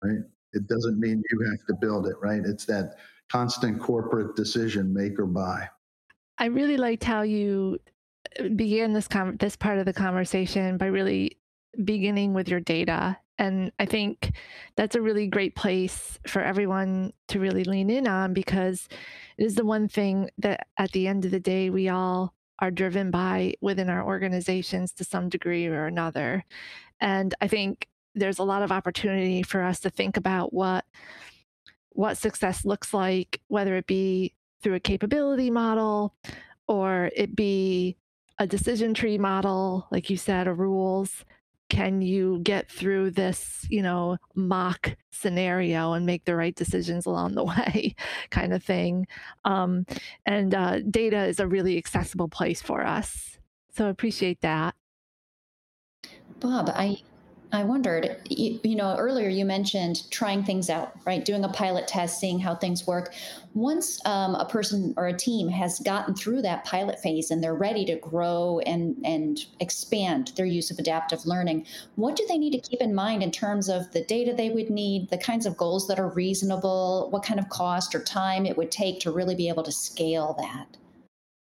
right? 0.04 0.20
It 0.52 0.68
doesn't 0.68 1.00
mean 1.00 1.20
you 1.30 1.50
have 1.50 1.66
to 1.66 1.74
build 1.80 2.06
it, 2.06 2.14
right? 2.22 2.42
It's 2.44 2.66
that 2.66 2.94
constant 3.32 3.80
corporate 3.80 4.36
decision, 4.36 4.94
make 4.94 5.18
or 5.18 5.26
buy. 5.26 5.68
I 6.38 6.46
really 6.46 6.76
liked 6.76 7.02
how 7.02 7.22
you 7.22 7.78
uh, 8.38 8.44
began 8.54 8.92
this 8.92 9.08
com- 9.08 9.36
this 9.38 9.56
part 9.56 9.78
of 9.78 9.86
the 9.86 9.92
conversation 9.92 10.78
by 10.78 10.86
really 10.86 11.38
beginning 11.84 12.32
with 12.32 12.48
your 12.48 12.60
data 12.60 13.18
and 13.38 13.70
I 13.78 13.84
think 13.84 14.32
that's 14.76 14.96
a 14.96 15.02
really 15.02 15.26
great 15.26 15.54
place 15.54 16.18
for 16.26 16.40
everyone 16.42 17.12
to 17.28 17.40
really 17.40 17.64
lean 17.64 17.90
in 17.90 18.06
on 18.06 18.32
because 18.32 18.88
it 19.36 19.44
is 19.44 19.54
the 19.56 19.64
one 19.64 19.88
thing 19.88 20.30
that 20.38 20.68
at 20.78 20.92
the 20.92 21.06
end 21.06 21.24
of 21.24 21.30
the 21.30 21.40
day, 21.40 21.68
we 21.68 21.88
all 21.88 22.34
are 22.60 22.70
driven 22.70 23.10
by 23.10 23.54
within 23.60 23.90
our 23.90 24.04
organizations 24.04 24.92
to 24.92 25.04
some 25.04 25.28
degree 25.28 25.66
or 25.66 25.86
another. 25.86 26.44
And 27.00 27.34
I 27.40 27.48
think 27.48 27.88
there's 28.14 28.38
a 28.38 28.44
lot 28.44 28.62
of 28.62 28.72
opportunity 28.72 29.42
for 29.42 29.62
us 29.62 29.80
to 29.80 29.90
think 29.90 30.16
about 30.16 30.52
what 30.52 30.84
what 31.90 32.18
success 32.18 32.64
looks 32.64 32.92
like, 32.92 33.40
whether 33.48 33.76
it 33.76 33.86
be 33.86 34.34
through 34.62 34.74
a 34.74 34.80
capability 34.80 35.50
model 35.50 36.14
or 36.68 37.10
it 37.16 37.34
be 37.34 37.96
a 38.38 38.46
decision 38.46 38.92
tree 38.92 39.16
model, 39.16 39.86
like 39.90 40.10
you 40.10 40.16
said, 40.16 40.46
or 40.46 40.54
rules 40.54 41.24
can 41.68 42.00
you 42.00 42.40
get 42.42 42.70
through 42.70 43.10
this 43.10 43.66
you 43.70 43.82
know 43.82 44.16
mock 44.34 44.96
scenario 45.10 45.92
and 45.94 46.06
make 46.06 46.24
the 46.24 46.36
right 46.36 46.54
decisions 46.54 47.06
along 47.06 47.34
the 47.34 47.44
way 47.44 47.94
kind 48.30 48.52
of 48.52 48.62
thing? 48.62 49.06
Um, 49.44 49.86
and 50.24 50.54
uh, 50.54 50.80
data 50.80 51.24
is 51.24 51.40
a 51.40 51.46
really 51.46 51.76
accessible 51.78 52.28
place 52.28 52.62
for 52.62 52.84
us. 52.84 53.38
So 53.74 53.86
I 53.86 53.90
appreciate 53.90 54.40
that. 54.40 54.74
Bob 56.40 56.70
i 56.74 56.96
I 57.52 57.62
wondered, 57.62 58.20
you, 58.28 58.58
you, 58.64 58.74
know, 58.74 58.96
earlier 58.96 59.28
you 59.28 59.44
mentioned 59.44 60.10
trying 60.10 60.42
things 60.42 60.68
out, 60.68 60.92
right? 61.06 61.24
Doing 61.24 61.44
a 61.44 61.48
pilot 61.48 61.86
test, 61.86 62.18
seeing 62.18 62.40
how 62.40 62.56
things 62.56 62.86
work. 62.86 63.14
Once 63.54 64.04
um, 64.04 64.34
a 64.34 64.44
person 64.44 64.92
or 64.96 65.06
a 65.06 65.16
team 65.16 65.48
has 65.48 65.78
gotten 65.80 66.14
through 66.14 66.42
that 66.42 66.64
pilot 66.64 66.98
phase 67.00 67.30
and 67.30 67.42
they're 67.42 67.54
ready 67.54 67.84
to 67.84 67.96
grow 67.96 68.60
and 68.66 68.96
and 69.04 69.46
expand 69.60 70.32
their 70.36 70.46
use 70.46 70.70
of 70.70 70.78
adaptive 70.78 71.24
learning, 71.24 71.64
what 71.94 72.16
do 72.16 72.26
they 72.28 72.36
need 72.36 72.50
to 72.50 72.68
keep 72.68 72.80
in 72.80 72.94
mind 72.94 73.22
in 73.22 73.30
terms 73.30 73.68
of 73.68 73.90
the 73.92 74.02
data 74.02 74.34
they 74.34 74.50
would 74.50 74.68
need, 74.68 75.08
the 75.10 75.18
kinds 75.18 75.46
of 75.46 75.56
goals 75.56 75.86
that 75.86 76.00
are 76.00 76.08
reasonable, 76.08 77.08
what 77.10 77.22
kind 77.22 77.38
of 77.38 77.48
cost 77.48 77.94
or 77.94 78.02
time 78.02 78.44
it 78.44 78.56
would 78.56 78.72
take 78.72 78.98
to 79.00 79.12
really 79.12 79.36
be 79.36 79.48
able 79.48 79.62
to 79.62 79.72
scale 79.72 80.34
that? 80.38 80.76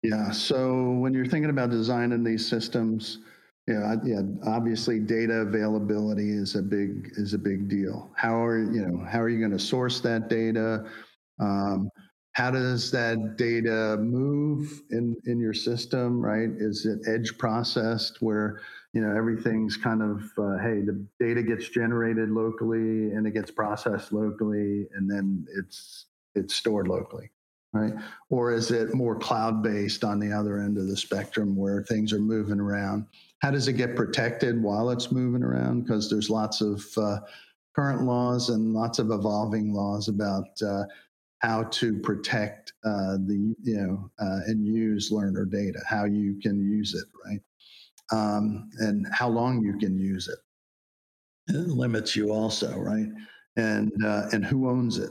Yeah. 0.03 0.33
So 0.33 0.91
when 0.91 1.13
you're 1.13 1.27
thinking 1.27 1.51
about 1.51 1.71
designing 1.71 2.25
these 2.25 2.49
systems 2.49 3.19
yeah, 3.69 3.95
yeah. 4.05 4.23
Obviously, 4.45 4.99
data 4.99 5.35
availability 5.35 6.31
is 6.31 6.57
a 6.57 6.63
big 6.63 7.13
is 7.17 7.33
a 7.33 7.39
big 7.39 7.69
deal. 7.69 8.11
How 8.17 8.45
are 8.45 8.59
you 8.59 8.87
know 8.87 9.05
how 9.05 9.21
are 9.21 9.29
you 9.29 9.39
going 9.39 9.53
to 9.53 9.59
source 9.59 10.01
that 10.01 10.29
data? 10.29 10.85
Um, 11.39 11.89
how 12.33 12.51
does 12.51 12.91
that 12.91 13.37
data 13.37 13.99
move 14.01 14.83
in 14.91 15.15
in 15.27 15.39
your 15.39 15.55
system? 15.55 16.21
Right? 16.21 16.49
Is 16.59 16.87
it 16.87 17.07
edge 17.07 17.39
processed 17.39 18.21
where 18.21 18.61
you 18.95 19.01
know 19.01 19.15
everything's 19.17 19.77
kind 19.77 20.03
of 20.03 20.23
uh, 20.39 20.59
hey 20.59 20.81
the 20.81 21.07
data 21.21 21.43
gets 21.45 21.69
generated 21.69 22.31
locally 22.31 23.13
and 23.13 23.27
it 23.29 23.33
gets 23.33 23.53
processed 23.53 24.13
locally 24.13 24.89
and 24.97 25.09
then 25.09 25.47
it's 25.57 26.07
it's 26.35 26.57
stored 26.57 26.89
locally 26.89 27.31
right? 27.73 27.95
Or 28.31 28.53
is 28.53 28.71
it 28.71 28.95
more 28.95 29.17
cloud 29.17 29.63
based 29.63 30.05
on 30.05 30.21
the 30.21 30.33
other 30.33 30.59
end 30.59 30.79
of 30.79 30.89
the 30.89 30.97
spectrum 30.97 31.57
where 31.57 31.83
things 31.83 32.13
are 32.13 32.19
moving 32.19 32.61
around? 32.61 33.07
How 33.43 33.51
does 33.51 33.67
it 33.67 33.73
get 33.75 33.97
protected 33.97 34.63
while 34.63 34.91
it's 34.91 35.11
moving 35.11 35.43
around? 35.43 35.83
Because 35.83 36.09
there's 36.09 36.31
lots 36.31 36.61
of 36.61 36.87
uh, 36.97 37.19
current 37.75 38.03
laws 38.03 38.51
and 38.51 38.73
lots 38.73 39.01
of 39.01 39.11
evolving 39.11 39.75
laws 39.75 40.09
about 40.09 40.47
uh, 40.65 40.85
how 41.41 41.65
to 41.65 41.99
protect 41.99 42.73
uh, 42.85 43.17
the 43.27 43.55
you 43.63 43.77
know 43.77 44.11
uh, 44.21 44.41
and 44.47 44.65
use 44.65 45.11
learner 45.11 45.45
data, 45.45 45.81
how 45.89 46.05
you 46.05 46.39
can 46.41 46.61
use 46.61 46.95
it, 46.95 47.07
right? 47.27 47.41
Um, 48.13 48.71
and 48.79 49.07
how 49.11 49.29
long 49.29 49.65
you 49.65 49.77
can 49.77 49.99
use 49.99 50.29
it. 50.29 50.39
It 51.49 51.69
limits 51.69 52.15
you 52.15 52.31
also, 52.31 52.79
right? 52.79 53.09
And 53.57 53.93
uh, 54.05 54.29
and 54.33 54.45
who 54.45 54.71
owns 54.71 54.99
it? 54.99 55.11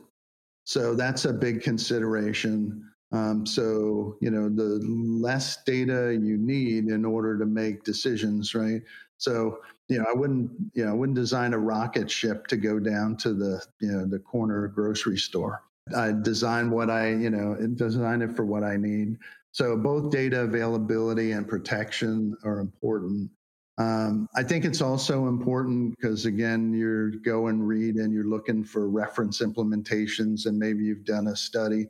So 0.63 0.95
that's 0.95 1.25
a 1.25 1.33
big 1.33 1.61
consideration. 1.61 2.89
Um, 3.11 3.45
so, 3.45 4.17
you 4.21 4.31
know, 4.31 4.47
the 4.47 4.79
less 4.85 5.63
data 5.63 6.17
you 6.21 6.37
need 6.37 6.85
in 6.85 7.03
order 7.03 7.37
to 7.37 7.45
make 7.45 7.83
decisions, 7.83 8.55
right? 8.55 8.81
So, 9.17 9.59
you 9.89 9.97
know, 9.99 10.05
I 10.09 10.13
wouldn't, 10.13 10.49
you 10.73 10.85
know, 10.85 10.91
I 10.91 10.93
wouldn't 10.93 11.17
design 11.17 11.53
a 11.53 11.59
rocket 11.59 12.09
ship 12.09 12.47
to 12.47 12.57
go 12.57 12.79
down 12.79 13.17
to 13.17 13.33
the, 13.33 13.63
you 13.81 13.91
know, 13.91 14.05
the 14.05 14.19
corner 14.19 14.67
grocery 14.67 15.17
store. 15.17 15.63
I 15.95 16.13
design 16.13 16.71
what 16.71 16.89
I, 16.89 17.09
you 17.09 17.29
know, 17.29 17.55
design 17.75 18.21
it 18.21 18.35
for 18.35 18.45
what 18.45 18.63
I 18.63 18.77
need. 18.77 19.17
So 19.51 19.75
both 19.75 20.11
data 20.11 20.41
availability 20.41 21.33
and 21.33 21.45
protection 21.47 22.37
are 22.45 22.59
important. 22.59 23.29
Um, 23.77 24.29
I 24.35 24.43
think 24.43 24.63
it's 24.63 24.81
also 24.81 25.27
important 25.27 25.95
because 25.99 26.25
again, 26.25 26.73
you're 26.73 27.11
go 27.11 27.47
and 27.47 27.67
read 27.67 27.95
and 27.95 28.13
you're 28.13 28.25
looking 28.25 28.63
for 28.63 28.89
reference 28.89 29.41
implementations, 29.41 30.45
and 30.45 30.57
maybe 30.57 30.83
you've 30.85 31.05
done 31.05 31.27
a 31.27 31.35
study 31.35 31.87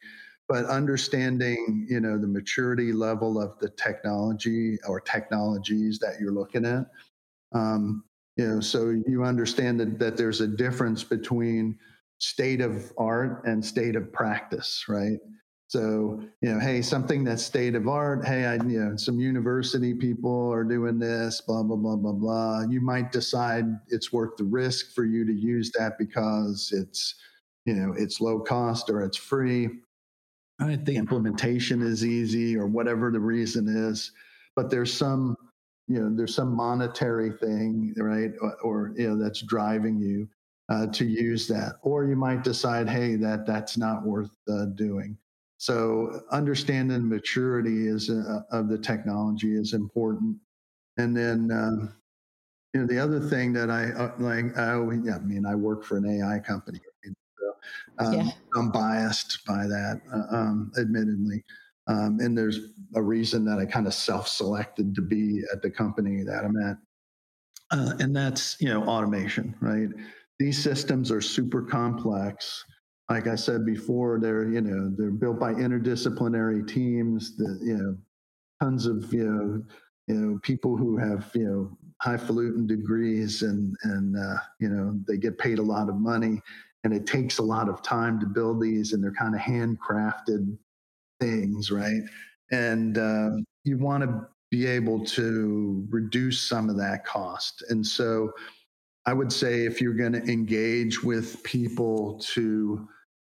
but 0.51 0.65
understanding 0.65 1.87
you 1.89 2.01
know 2.01 2.17
the 2.17 2.27
maturity 2.27 2.91
level 2.91 3.41
of 3.41 3.57
the 3.59 3.69
technology 3.69 4.77
or 4.85 4.99
technologies 4.99 5.97
that 5.97 6.19
you're 6.19 6.33
looking 6.33 6.65
at 6.65 6.87
um, 7.53 8.03
you 8.35 8.45
know 8.45 8.59
so 8.59 9.01
you 9.07 9.23
understand 9.23 9.79
that, 9.79 9.97
that 9.97 10.17
there's 10.17 10.41
a 10.41 10.47
difference 10.47 11.05
between 11.05 11.77
state 12.17 12.59
of 12.59 12.91
art 12.97 13.43
and 13.45 13.63
state 13.63 13.95
of 13.95 14.11
practice 14.11 14.85
right? 14.89 15.19
So 15.67 16.21
you 16.41 16.53
know 16.53 16.59
hey 16.59 16.81
something 16.81 17.23
that's 17.23 17.43
state 17.43 17.75
of 17.75 17.87
art 17.87 18.27
hey 18.27 18.43
I, 18.45 18.55
you 18.55 18.83
know 18.83 18.97
some 18.97 19.21
university 19.21 19.93
people 19.93 20.51
are 20.51 20.65
doing 20.65 20.99
this 20.99 21.39
blah 21.39 21.63
blah 21.63 21.77
blah 21.77 21.95
blah 21.95 22.11
blah. 22.11 22.63
You 22.69 22.81
might 22.81 23.13
decide 23.13 23.63
it's 23.87 24.11
worth 24.11 24.35
the 24.35 24.43
risk 24.43 24.93
for 24.93 25.05
you 25.05 25.25
to 25.25 25.33
use 25.33 25.71
that 25.79 25.97
because 25.97 26.73
it's 26.75 27.15
you 27.63 27.73
know 27.73 27.93
it's 27.97 28.19
low 28.19 28.41
cost 28.41 28.89
or 28.89 29.01
it's 29.01 29.15
free 29.15 29.69
right? 30.61 30.85
The 30.85 30.95
implementation 30.95 31.81
is 31.81 32.05
easy 32.05 32.55
or 32.55 32.67
whatever 32.67 33.11
the 33.11 33.19
reason 33.19 33.67
is, 33.67 34.11
but 34.55 34.69
there's 34.69 34.93
some, 34.93 35.35
you 35.87 35.99
know, 35.99 36.15
there's 36.15 36.35
some 36.35 36.55
monetary 36.55 37.31
thing, 37.31 37.93
right? 37.97 38.31
Or, 38.41 38.55
or 38.61 38.93
you 38.95 39.09
know, 39.09 39.21
that's 39.21 39.41
driving 39.41 39.99
you 39.99 40.27
uh, 40.69 40.87
to 40.87 41.05
use 41.05 41.47
that. 41.47 41.75
Or 41.81 42.05
you 42.05 42.15
might 42.15 42.43
decide, 42.43 42.87
hey, 42.87 43.15
that 43.17 43.45
that's 43.45 43.77
not 43.77 44.05
worth 44.05 44.31
uh, 44.49 44.65
doing. 44.75 45.17
So 45.57 46.21
understanding 46.31 47.07
maturity 47.07 47.87
is 47.87 48.09
uh, 48.09 48.41
of 48.51 48.67
the 48.69 48.77
technology 48.77 49.55
is 49.55 49.73
important. 49.73 50.37
And 50.97 51.15
then, 51.15 51.49
um, 51.51 51.93
you 52.73 52.81
know, 52.81 52.87
the 52.87 52.99
other 52.99 53.19
thing 53.19 53.53
that 53.53 53.69
I 53.69 53.91
uh, 53.91 54.13
like, 54.19 54.57
I, 54.57 54.73
yeah, 55.03 55.15
I 55.15 55.19
mean, 55.19 55.45
I 55.45 55.55
work 55.55 55.83
for 55.83 55.97
an 55.97 56.05
AI 56.07 56.39
company. 56.39 56.79
Um, 57.99 58.13
yeah. 58.13 58.29
I'm 58.55 58.71
biased 58.71 59.45
by 59.45 59.67
that, 59.67 60.01
uh, 60.13 60.35
um, 60.35 60.71
admittedly. 60.79 61.43
Um, 61.87 62.19
and 62.19 62.37
there's 62.37 62.59
a 62.95 63.01
reason 63.01 63.43
that 63.45 63.59
I 63.59 63.65
kind 63.65 63.87
of 63.87 63.93
self-selected 63.93 64.95
to 64.95 65.01
be 65.01 65.43
at 65.51 65.61
the 65.61 65.69
company 65.69 66.23
that 66.23 66.45
I'm 66.45 66.57
at, 66.57 66.77
uh, 67.71 67.93
and 67.99 68.15
that's 68.15 68.57
you 68.59 68.69
know 68.69 68.83
automation, 68.83 69.55
right? 69.61 69.89
These 70.39 70.61
systems 70.61 71.11
are 71.11 71.21
super 71.21 71.61
complex. 71.61 72.63
Like 73.09 73.27
I 73.27 73.35
said 73.35 73.65
before, 73.65 74.19
they're 74.19 74.49
you 74.49 74.61
know 74.61 74.93
they're 74.95 75.11
built 75.11 75.39
by 75.39 75.53
interdisciplinary 75.53 76.67
teams. 76.67 77.35
that, 77.37 77.59
you 77.61 77.77
know 77.77 77.97
tons 78.61 78.85
of 78.85 79.11
you 79.11 79.25
know 79.25 79.63
you 80.07 80.15
know 80.15 80.39
people 80.43 80.77
who 80.77 80.97
have 80.97 81.29
you 81.33 81.45
know 81.45 81.77
highfalutin 82.01 82.67
degrees 82.67 83.41
and 83.41 83.75
and 83.83 84.15
uh, 84.15 84.37
you 84.59 84.69
know 84.69 84.99
they 85.07 85.17
get 85.17 85.37
paid 85.37 85.59
a 85.59 85.63
lot 85.63 85.89
of 85.89 85.95
money 85.95 86.41
and 86.83 86.93
it 86.93 87.05
takes 87.05 87.37
a 87.37 87.43
lot 87.43 87.69
of 87.69 87.81
time 87.83 88.19
to 88.19 88.25
build 88.25 88.61
these 88.61 88.93
and 88.93 89.03
they're 89.03 89.13
kind 89.13 89.35
of 89.35 89.41
handcrafted 89.41 90.57
things 91.19 91.71
right? 91.71 92.01
And 92.51 92.97
um, 92.97 93.45
you 93.63 93.77
want 93.77 94.03
to 94.03 94.27
be 94.49 94.65
able 94.65 95.05
to 95.05 95.85
reduce 95.89 96.41
some 96.41 96.69
of 96.69 96.77
that 96.77 97.05
cost. 97.05 97.63
And 97.69 97.85
so 97.85 98.31
i 99.05 99.13
would 99.13 99.31
say 99.33 99.65
if 99.65 99.81
you're 99.81 99.95
going 99.95 100.13
to 100.13 100.23
engage 100.31 101.03
with 101.03 101.41
people 101.43 102.19
to 102.19 102.87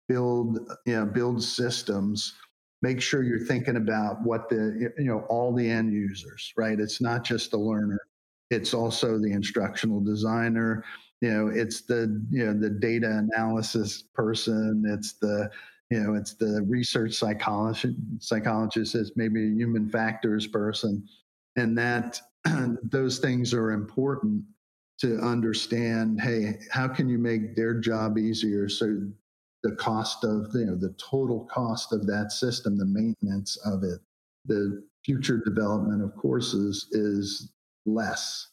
build 0.08 0.58
you 0.86 0.94
know 0.94 1.04
build 1.04 1.42
systems 1.42 2.34
make 2.82 3.00
sure 3.00 3.22
you're 3.22 3.38
thinking 3.38 3.76
about 3.76 4.22
what 4.22 4.48
the 4.48 4.92
you 4.98 5.04
know 5.04 5.20
all 5.28 5.54
the 5.54 5.68
end 5.68 5.92
users 5.92 6.52
right? 6.56 6.78
It's 6.78 7.00
not 7.00 7.24
just 7.24 7.50
the 7.50 7.58
learner. 7.58 7.98
It's 8.50 8.74
also 8.74 9.18
the 9.18 9.32
instructional 9.32 10.00
designer 10.00 10.84
you 11.20 11.30
know 11.30 11.48
it's 11.48 11.82
the 11.82 12.22
you 12.30 12.44
know 12.44 12.52
the 12.52 12.70
data 12.70 13.08
analysis 13.08 14.04
person 14.14 14.84
it's 14.86 15.14
the 15.14 15.50
you 15.90 16.00
know 16.00 16.14
it's 16.14 16.34
the 16.34 16.62
research 16.68 17.14
psychologist 17.14 17.96
psychologist 18.18 18.94
it's 18.94 19.12
maybe 19.16 19.46
a 19.46 19.54
human 19.54 19.88
factors 19.88 20.46
person. 20.46 21.06
And 21.56 21.76
that 21.78 22.20
those 22.82 23.18
things 23.18 23.54
are 23.54 23.72
important 23.72 24.42
to 25.00 25.18
understand 25.18 26.20
hey 26.20 26.58
how 26.70 26.88
can 26.88 27.08
you 27.08 27.18
make 27.18 27.54
their 27.54 27.78
job 27.78 28.18
easier? 28.18 28.68
So 28.68 29.00
the 29.62 29.76
cost 29.76 30.24
of 30.24 30.48
you 30.54 30.66
know 30.66 30.76
the 30.76 30.94
total 30.98 31.48
cost 31.52 31.92
of 31.92 32.06
that 32.06 32.32
system 32.32 32.78
the 32.78 32.84
maintenance 32.84 33.56
of 33.64 33.82
it 33.82 34.00
the 34.44 34.82
future 35.04 35.42
development 35.44 36.02
of 36.02 36.14
courses 36.16 36.88
is 36.92 37.52
less 37.84 38.48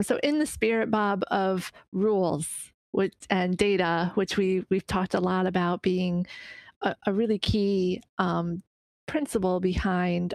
so 0.00 0.18
in 0.22 0.38
the 0.38 0.46
spirit 0.46 0.90
bob 0.90 1.22
of 1.30 1.72
rules 1.92 2.72
which, 2.92 3.14
and 3.30 3.56
data 3.56 4.12
which 4.14 4.36
we 4.36 4.64
we've 4.70 4.86
talked 4.86 5.14
a 5.14 5.20
lot 5.20 5.46
about 5.46 5.82
being 5.82 6.26
a, 6.82 6.94
a 7.06 7.12
really 7.12 7.38
key 7.38 8.02
um, 8.18 8.62
principle 9.06 9.60
behind 9.60 10.34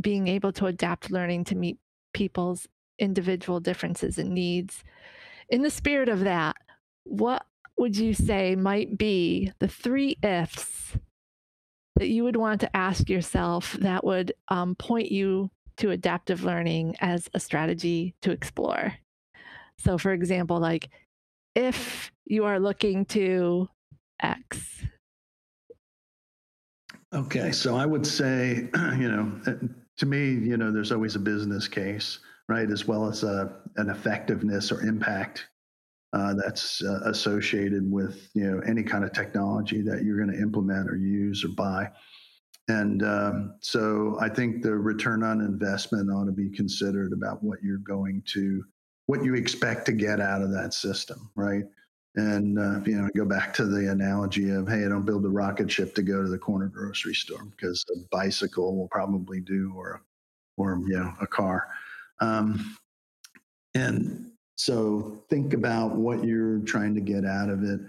being 0.00 0.28
able 0.28 0.52
to 0.52 0.66
adapt 0.66 1.10
learning 1.10 1.44
to 1.44 1.54
meet 1.54 1.78
people's 2.12 2.66
individual 2.98 3.60
differences 3.60 4.18
and 4.18 4.30
needs. 4.30 4.84
In 5.48 5.62
the 5.62 5.70
spirit 5.70 6.08
of 6.08 6.20
that 6.20 6.56
what 7.04 7.44
would 7.78 7.96
you 7.96 8.14
say 8.14 8.54
might 8.54 8.96
be 8.96 9.52
the 9.58 9.68
three 9.68 10.16
ifs 10.22 10.96
that 11.96 12.08
you 12.08 12.24
would 12.24 12.36
want 12.36 12.60
to 12.60 12.76
ask 12.76 13.08
yourself 13.08 13.74
that 13.80 14.04
would 14.04 14.32
um, 14.48 14.74
point 14.74 15.10
you 15.10 15.50
to 15.76 15.90
adaptive 15.90 16.44
learning 16.44 16.96
as 17.00 17.28
a 17.34 17.40
strategy 17.40 18.14
to 18.22 18.30
explore? 18.30 18.94
So, 19.78 19.98
for 19.98 20.12
example, 20.12 20.58
like 20.58 20.90
if 21.54 22.12
you 22.24 22.44
are 22.44 22.58
looking 22.58 23.04
to 23.06 23.68
X. 24.20 24.84
Okay, 27.12 27.52
so 27.52 27.76
I 27.76 27.84
would 27.84 28.06
say, 28.06 28.68
you 28.98 29.10
know, 29.10 29.32
uh, 29.46 29.54
to 29.98 30.06
me, 30.06 30.30
you 30.30 30.56
know, 30.56 30.72
there's 30.72 30.92
always 30.92 31.14
a 31.14 31.20
business 31.20 31.68
case, 31.68 32.20
right, 32.48 32.70
as 32.70 32.86
well 32.86 33.06
as 33.06 33.22
a, 33.22 33.52
an 33.76 33.90
effectiveness 33.90 34.72
or 34.72 34.80
impact 34.82 35.46
uh, 36.14 36.34
that's 36.34 36.82
uh, 36.82 37.00
associated 37.04 37.90
with 37.90 38.28
you 38.34 38.50
know 38.50 38.60
any 38.66 38.82
kind 38.82 39.02
of 39.04 39.12
technology 39.12 39.80
that 39.80 40.04
you're 40.04 40.18
going 40.18 40.30
to 40.30 40.42
implement 40.42 40.90
or 40.90 40.96
use 40.96 41.44
or 41.44 41.48
buy. 41.48 41.90
And 42.72 43.02
um, 43.02 43.54
so 43.60 44.16
I 44.18 44.30
think 44.30 44.62
the 44.62 44.74
return 44.74 45.22
on 45.22 45.40
investment 45.40 46.10
ought 46.10 46.24
to 46.24 46.32
be 46.32 46.48
considered 46.48 47.12
about 47.12 47.42
what 47.42 47.62
you're 47.62 47.76
going 47.78 48.22
to, 48.28 48.64
what 49.06 49.22
you 49.22 49.34
expect 49.34 49.84
to 49.86 49.92
get 49.92 50.20
out 50.20 50.40
of 50.40 50.50
that 50.52 50.72
system, 50.72 51.30
right? 51.36 51.64
And 52.16 52.58
uh, 52.58 52.80
you 52.86 52.96
know, 52.96 53.08
go 53.14 53.26
back 53.26 53.52
to 53.54 53.66
the 53.66 53.90
analogy 53.90 54.50
of, 54.50 54.68
hey, 54.68 54.88
don't 54.88 55.04
build 55.04 55.26
a 55.26 55.28
rocket 55.28 55.70
ship 55.70 55.94
to 55.96 56.02
go 56.02 56.22
to 56.22 56.28
the 56.30 56.38
corner 56.38 56.68
grocery 56.68 57.14
store 57.14 57.44
because 57.44 57.84
a 57.94 58.00
bicycle 58.10 58.74
will 58.76 58.88
probably 58.88 59.40
do, 59.40 59.74
or, 59.76 60.02
or 60.56 60.80
you 60.86 60.96
know, 60.98 61.12
a 61.20 61.26
car. 61.26 61.68
Um, 62.20 62.76
and 63.74 64.30
so 64.56 65.24
think 65.28 65.52
about 65.52 65.96
what 65.96 66.24
you're 66.24 66.60
trying 66.60 66.94
to 66.94 67.00
get 67.02 67.26
out 67.26 67.50
of 67.50 67.64
it. 67.64 67.80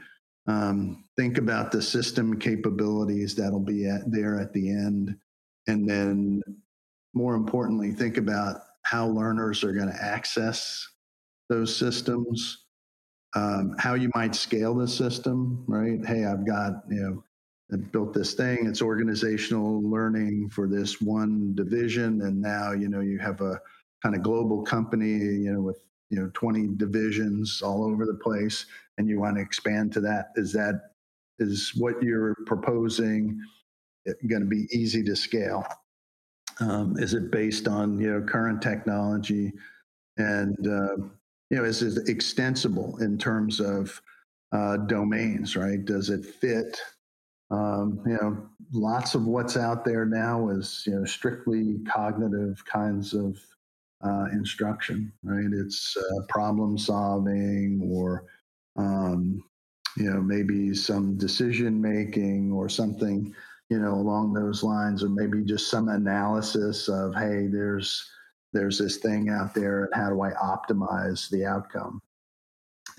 Um, 0.48 1.06
think 1.16 1.38
about 1.38 1.72
the 1.72 1.82
system 1.82 2.38
capabilities 2.40 3.36
that'll 3.36 3.60
be 3.60 3.88
at, 3.88 4.12
there 4.12 4.40
at 4.40 4.52
the 4.54 4.70
end. 4.70 5.16
And 5.68 5.88
then, 5.88 6.42
more 7.14 7.36
importantly, 7.36 7.92
think 7.92 8.18
about 8.18 8.58
how 8.84 9.08
learners 9.08 9.64
are 9.64 9.72
going 9.72 9.90
to 9.90 10.04
access 10.04 10.86
those 11.50 11.76
systems, 11.76 12.66
um, 13.36 13.76
how 13.80 13.94
you 13.94 14.10
might 14.16 14.36
scale 14.36 14.76
the 14.76 14.88
system, 14.88 15.64
right? 15.68 16.06
Hey, 16.06 16.26
I've 16.26 16.46
got, 16.46 16.84
you 16.90 17.02
know, 17.02 17.24
I 17.72 17.78
built 17.92 18.14
this 18.14 18.34
thing, 18.34 18.68
it's 18.68 18.82
organizational 18.82 19.82
learning 19.90 20.50
for 20.50 20.68
this 20.68 21.02
one 21.02 21.56
division. 21.56 22.22
And 22.22 22.42
now, 22.42 22.72
you 22.74 22.90
know, 22.90 23.00
you 23.00 23.20
have 23.20 23.42
a 23.42 23.60
kind 24.04 24.16
of 24.16 24.22
global 24.22 24.64
company, 24.64 25.12
you 25.12 25.52
know, 25.52 25.62
with 25.62 25.80
you 26.10 26.20
know 26.20 26.30
20 26.34 26.76
divisions 26.78 27.62
all 27.62 27.84
over 27.84 28.06
the 28.06 28.14
place 28.14 28.66
and 28.98 29.08
you 29.08 29.20
want 29.20 29.36
to 29.38 29.42
expand 29.42 29.92
to 29.94 30.02
that 30.02 30.28
is 30.36 30.54
that 30.54 30.92
is 31.40 31.72
what 31.76 32.02
you're 32.02 32.36
proposing 32.46 33.40
going 34.28 34.42
to 34.42 34.48
be 34.48 34.68
easy 34.72 35.04
to 35.04 35.16
scale? 35.16 35.66
Um, 36.60 36.98
is 36.98 37.14
it 37.14 37.32
based 37.32 37.68
on 37.68 38.00
you 38.00 38.12
know 38.12 38.22
current 38.22 38.62
technology? 38.62 39.52
And 40.18 40.58
uh, 40.68 40.98
you 41.50 41.58
know 41.58 41.64
is 41.64 41.82
it 41.82 42.08
extensible 42.08 42.98
in 43.00 43.18
terms 43.18 43.60
of 43.60 44.02
uh, 44.52 44.78
domains 44.78 45.56
right? 45.56 45.84
Does 45.84 46.10
it 46.10 46.26
fit? 46.26 46.80
Um, 47.50 48.02
you 48.06 48.14
know 48.14 48.50
lots 48.72 49.16
of 49.16 49.26
what's 49.26 49.58
out 49.58 49.84
there 49.86 50.06
now 50.06 50.50
is 50.50 50.84
you 50.86 50.96
know 50.96 51.06
strictly 51.06 51.80
cognitive 51.92 52.64
kinds 52.66 53.14
of 53.14 53.40
uh, 54.04 54.26
instruction, 54.32 55.12
right? 55.24 55.52
It's 55.52 55.96
uh, 55.98 56.26
problem 56.28 56.78
solving 56.78 57.90
or, 57.92 58.26
um, 58.76 59.44
you 59.98 60.10
know, 60.12 60.22
maybe 60.22 60.74
some 60.74 61.18
decision 61.18 61.82
making 61.82 62.52
or 62.52 62.68
something, 62.68 63.34
you 63.70 63.80
know, 63.80 63.94
along 63.94 64.34
those 64.34 64.64
lines, 64.64 65.04
or 65.04 65.10
maybe 65.10 65.44
just 65.44 65.70
some 65.70 65.90
analysis 65.90 66.90
of, 66.90 67.16
hey, 67.16 67.48
there's 67.48 68.10
there's 68.52 68.78
this 68.78 68.98
thing 68.98 69.30
out 69.30 69.56
there, 69.56 69.86
and 69.86 69.94
how 69.96 70.10
do 70.10 70.22
I 70.22 70.32
optimize 70.32 71.28
the 71.30 71.44
outcome? 71.44 72.02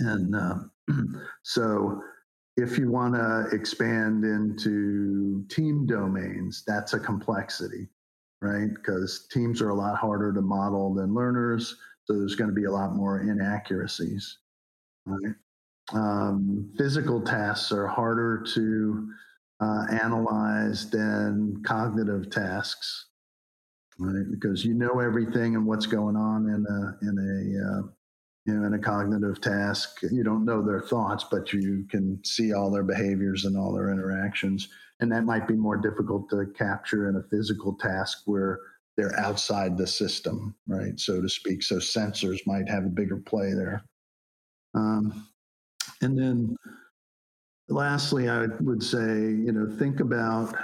And 0.00 0.34
uh, 0.34 0.58
so, 1.42 2.02
if 2.56 2.76
you 2.76 2.90
want 2.90 3.14
to 3.14 3.48
expand 3.52 4.24
into 4.24 5.44
team 5.48 5.86
domains, 5.86 6.64
that's 6.66 6.92
a 6.94 6.98
complexity 6.98 7.88
right? 8.44 8.68
Because 8.74 9.26
teams 9.32 9.62
are 9.62 9.70
a 9.70 9.74
lot 9.74 9.96
harder 9.96 10.32
to 10.32 10.42
model 10.42 10.92
than 10.92 11.14
learners, 11.14 11.76
so 12.04 12.18
there's 12.18 12.34
going 12.34 12.50
to 12.50 12.54
be 12.54 12.64
a 12.64 12.70
lot 12.70 12.94
more 12.94 13.20
inaccuracies, 13.20 14.38
right? 15.06 15.34
Um, 15.94 16.70
physical 16.76 17.22
tasks 17.22 17.72
are 17.72 17.86
harder 17.86 18.44
to 18.54 19.08
uh, 19.60 19.86
analyze 19.90 20.90
than 20.90 21.62
cognitive 21.66 22.30
tasks, 22.30 23.06
right? 23.98 24.26
Because 24.30 24.62
you 24.62 24.74
know 24.74 25.00
everything 25.00 25.56
and 25.56 25.66
what's 25.66 25.86
going 25.86 26.16
on 26.16 26.46
in 26.48 26.66
a 26.66 27.08
in 27.08 27.18
a 27.18 27.66
uh, 27.66 27.82
you 28.46 28.54
know, 28.54 28.66
in 28.66 28.74
a 28.74 28.78
cognitive 28.78 29.40
task, 29.40 30.00
you 30.02 30.22
don't 30.22 30.44
know 30.44 30.62
their 30.62 30.80
thoughts, 30.80 31.24
but 31.30 31.52
you 31.52 31.86
can 31.88 32.22
see 32.24 32.52
all 32.52 32.70
their 32.70 32.82
behaviors 32.82 33.44
and 33.46 33.56
all 33.56 33.72
their 33.72 33.90
interactions. 33.90 34.68
And 35.00 35.10
that 35.12 35.24
might 35.24 35.48
be 35.48 35.54
more 35.54 35.76
difficult 35.76 36.28
to 36.30 36.46
capture 36.56 37.08
in 37.08 37.16
a 37.16 37.22
physical 37.30 37.74
task 37.74 38.22
where 38.26 38.60
they're 38.96 39.18
outside 39.18 39.76
the 39.76 39.86
system, 39.86 40.54
right, 40.68 40.98
so 41.00 41.20
to 41.20 41.28
speak. 41.28 41.62
So 41.62 41.76
sensors 41.76 42.46
might 42.46 42.68
have 42.68 42.84
a 42.84 42.90
bigger 42.90 43.16
play 43.16 43.52
there. 43.54 43.82
Um, 44.74 45.26
and 46.00 46.16
then 46.16 46.56
lastly, 47.68 48.28
I 48.28 48.46
would 48.60 48.82
say, 48.82 48.98
you 48.98 49.52
know, 49.52 49.74
think 49.78 50.00
about, 50.00 50.54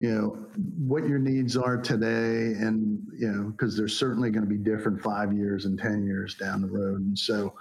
you 0.00 0.10
know, 0.10 0.46
what 0.76 1.08
your 1.08 1.18
needs 1.18 1.56
are 1.56 1.76
today 1.76 2.58
and, 2.58 3.00
you 3.16 3.28
know, 3.28 3.50
because 3.50 3.76
they're 3.76 3.88
certainly 3.88 4.30
going 4.30 4.44
to 4.44 4.50
be 4.50 4.58
different 4.58 5.02
five 5.02 5.32
years 5.32 5.64
and 5.64 5.78
10 5.78 6.04
years 6.04 6.34
down 6.34 6.60
the 6.60 6.68
road. 6.68 7.00
And 7.00 7.18
so, 7.18 7.54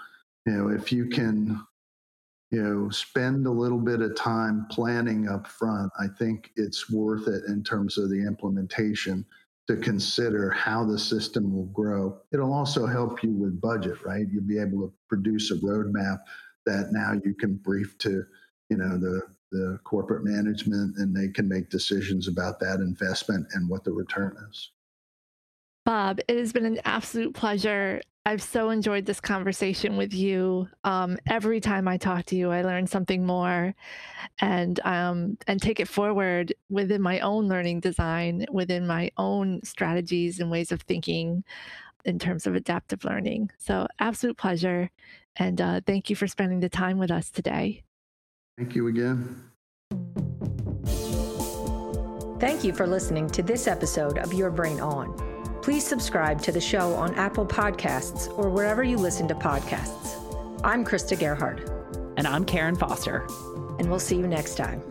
you 0.46 0.54
know, 0.54 0.69
if 0.69 0.91
you 0.91 1.08
can, 1.08 1.63
you 2.52 2.62
know, 2.62 2.89
spend 2.89 3.48
a 3.48 3.52
little 3.52 3.80
bit 3.80 4.02
of 4.02 4.15
time 4.15 4.67
planning 4.69 5.28
up 5.30 5.48
front, 5.48 5.91
I 6.00 6.08
think 6.19 6.52
it's 6.56 6.89
worth 6.89 7.28
it 7.28 7.43
in 7.48 7.63
terms 7.63 7.98
of 7.98 8.10
the 8.10 8.26
implementation 8.28 9.26
to 9.67 9.78
consider 9.78 10.50
how 10.50 10.84
the 10.84 11.00
system 11.00 11.56
will 11.56 11.67
grow. 11.67 12.19
It'll 12.34 12.54
also 12.54 12.86
help 12.86 13.24
you 13.24 13.32
with 13.32 13.62
budget, 13.62 14.04
right? 14.06 14.26
You'll 14.32 14.43
be 14.43 14.60
able 14.60 14.82
to 14.82 14.93
produce 15.08 15.52
a 15.52 15.56
roadmap 15.56 16.19
that 16.65 16.91
now 16.91 17.13
you 17.24 17.34
can 17.34 17.56
brief 17.56 17.98
to, 18.00 18.26
you 18.69 18.78
know, 18.78 18.98
the 18.98 19.22
the 19.54 19.80
corporate 19.84 20.26
management 20.26 20.98
and 20.98 21.16
they 21.16 21.30
can 21.30 21.48
make 21.48 21.70
decisions 21.70 22.28
about 22.28 22.60
that 22.60 22.80
investment 22.80 23.48
and 23.54 23.70
what 23.70 23.84
the 23.84 23.92
return 23.92 24.36
is. 24.50 24.72
Bob, 25.86 26.20
it 26.28 26.38
has 26.38 26.52
been 26.52 26.66
an 26.66 26.80
absolute 26.86 27.34
pleasure. 27.34 28.02
I've 28.26 28.42
so 28.42 28.70
enjoyed 28.70 29.06
this 29.06 29.20
conversation 29.20 29.96
with 29.96 30.13
you. 30.13 30.68
Um, 30.84 31.18
every 31.28 31.60
time 31.60 31.88
I 31.88 31.98
talk 31.98 32.26
to 32.28 32.36
you, 32.36 32.52
I 32.52 32.62
learn 32.62 32.88
something 32.88 33.26
more, 33.26 33.76
and 34.39 34.80
um, 34.86 35.38
and 35.46 35.62
take 35.62 35.82
it 35.82 35.89
forward 35.89 36.54
within 36.70 37.02
my 37.02 37.20
own 37.20 37.50
learning 37.50 37.82
design, 37.82 38.46
within 38.50 38.88
my 38.88 39.12
own 39.18 39.62
strategies 39.63 40.39
and 40.39 40.50
ways 40.50 40.72
of 40.72 40.82
thinking, 40.84 41.44
in 42.06 42.18
terms 42.18 42.48
of 42.48 42.56
adaptive 42.56 43.04
learning. 43.04 43.52
So, 43.58 43.88
absolute 44.00 44.38
pleasure, 44.38 44.89
and 45.36 45.60
uh, 45.60 45.82
thank 45.86 46.10
you 46.10 46.16
for 46.16 46.28
spending 46.28 46.62
the 46.62 46.70
time 46.70 46.98
with 47.00 47.12
us 47.12 47.30
today. 47.30 47.84
Thank 48.58 48.76
you 48.76 48.88
again. 48.88 49.44
Thank 52.39 52.63
you 52.63 52.74
for 52.74 52.86
listening 52.86 53.30
to 53.30 53.42
this 53.42 53.68
episode 53.68 54.18
of 54.18 54.34
Your 54.34 54.52
Brain 54.52 54.80
On. 54.80 55.18
Please 55.62 55.86
subscribe 55.86 56.42
to 56.42 56.52
the 56.52 56.60
show 56.60 56.94
on 56.94 57.16
Apple 57.16 57.46
Podcasts 57.46 58.28
or 58.38 58.50
wherever 58.50 58.84
you 58.84 58.98
listen 58.98 59.28
to 59.30 59.36
podcasts. 59.36 60.20
I'm 60.63 60.84
Krista 60.84 61.18
Gerhard. 61.18 61.70
And 62.18 62.28
I'm 62.28 62.44
Karen 62.44 62.76
Foster. 62.76 63.26
And 63.80 63.89
we'll 63.89 64.00
see 64.00 64.18
you 64.18 64.28
next 64.28 64.56
time. 64.56 64.84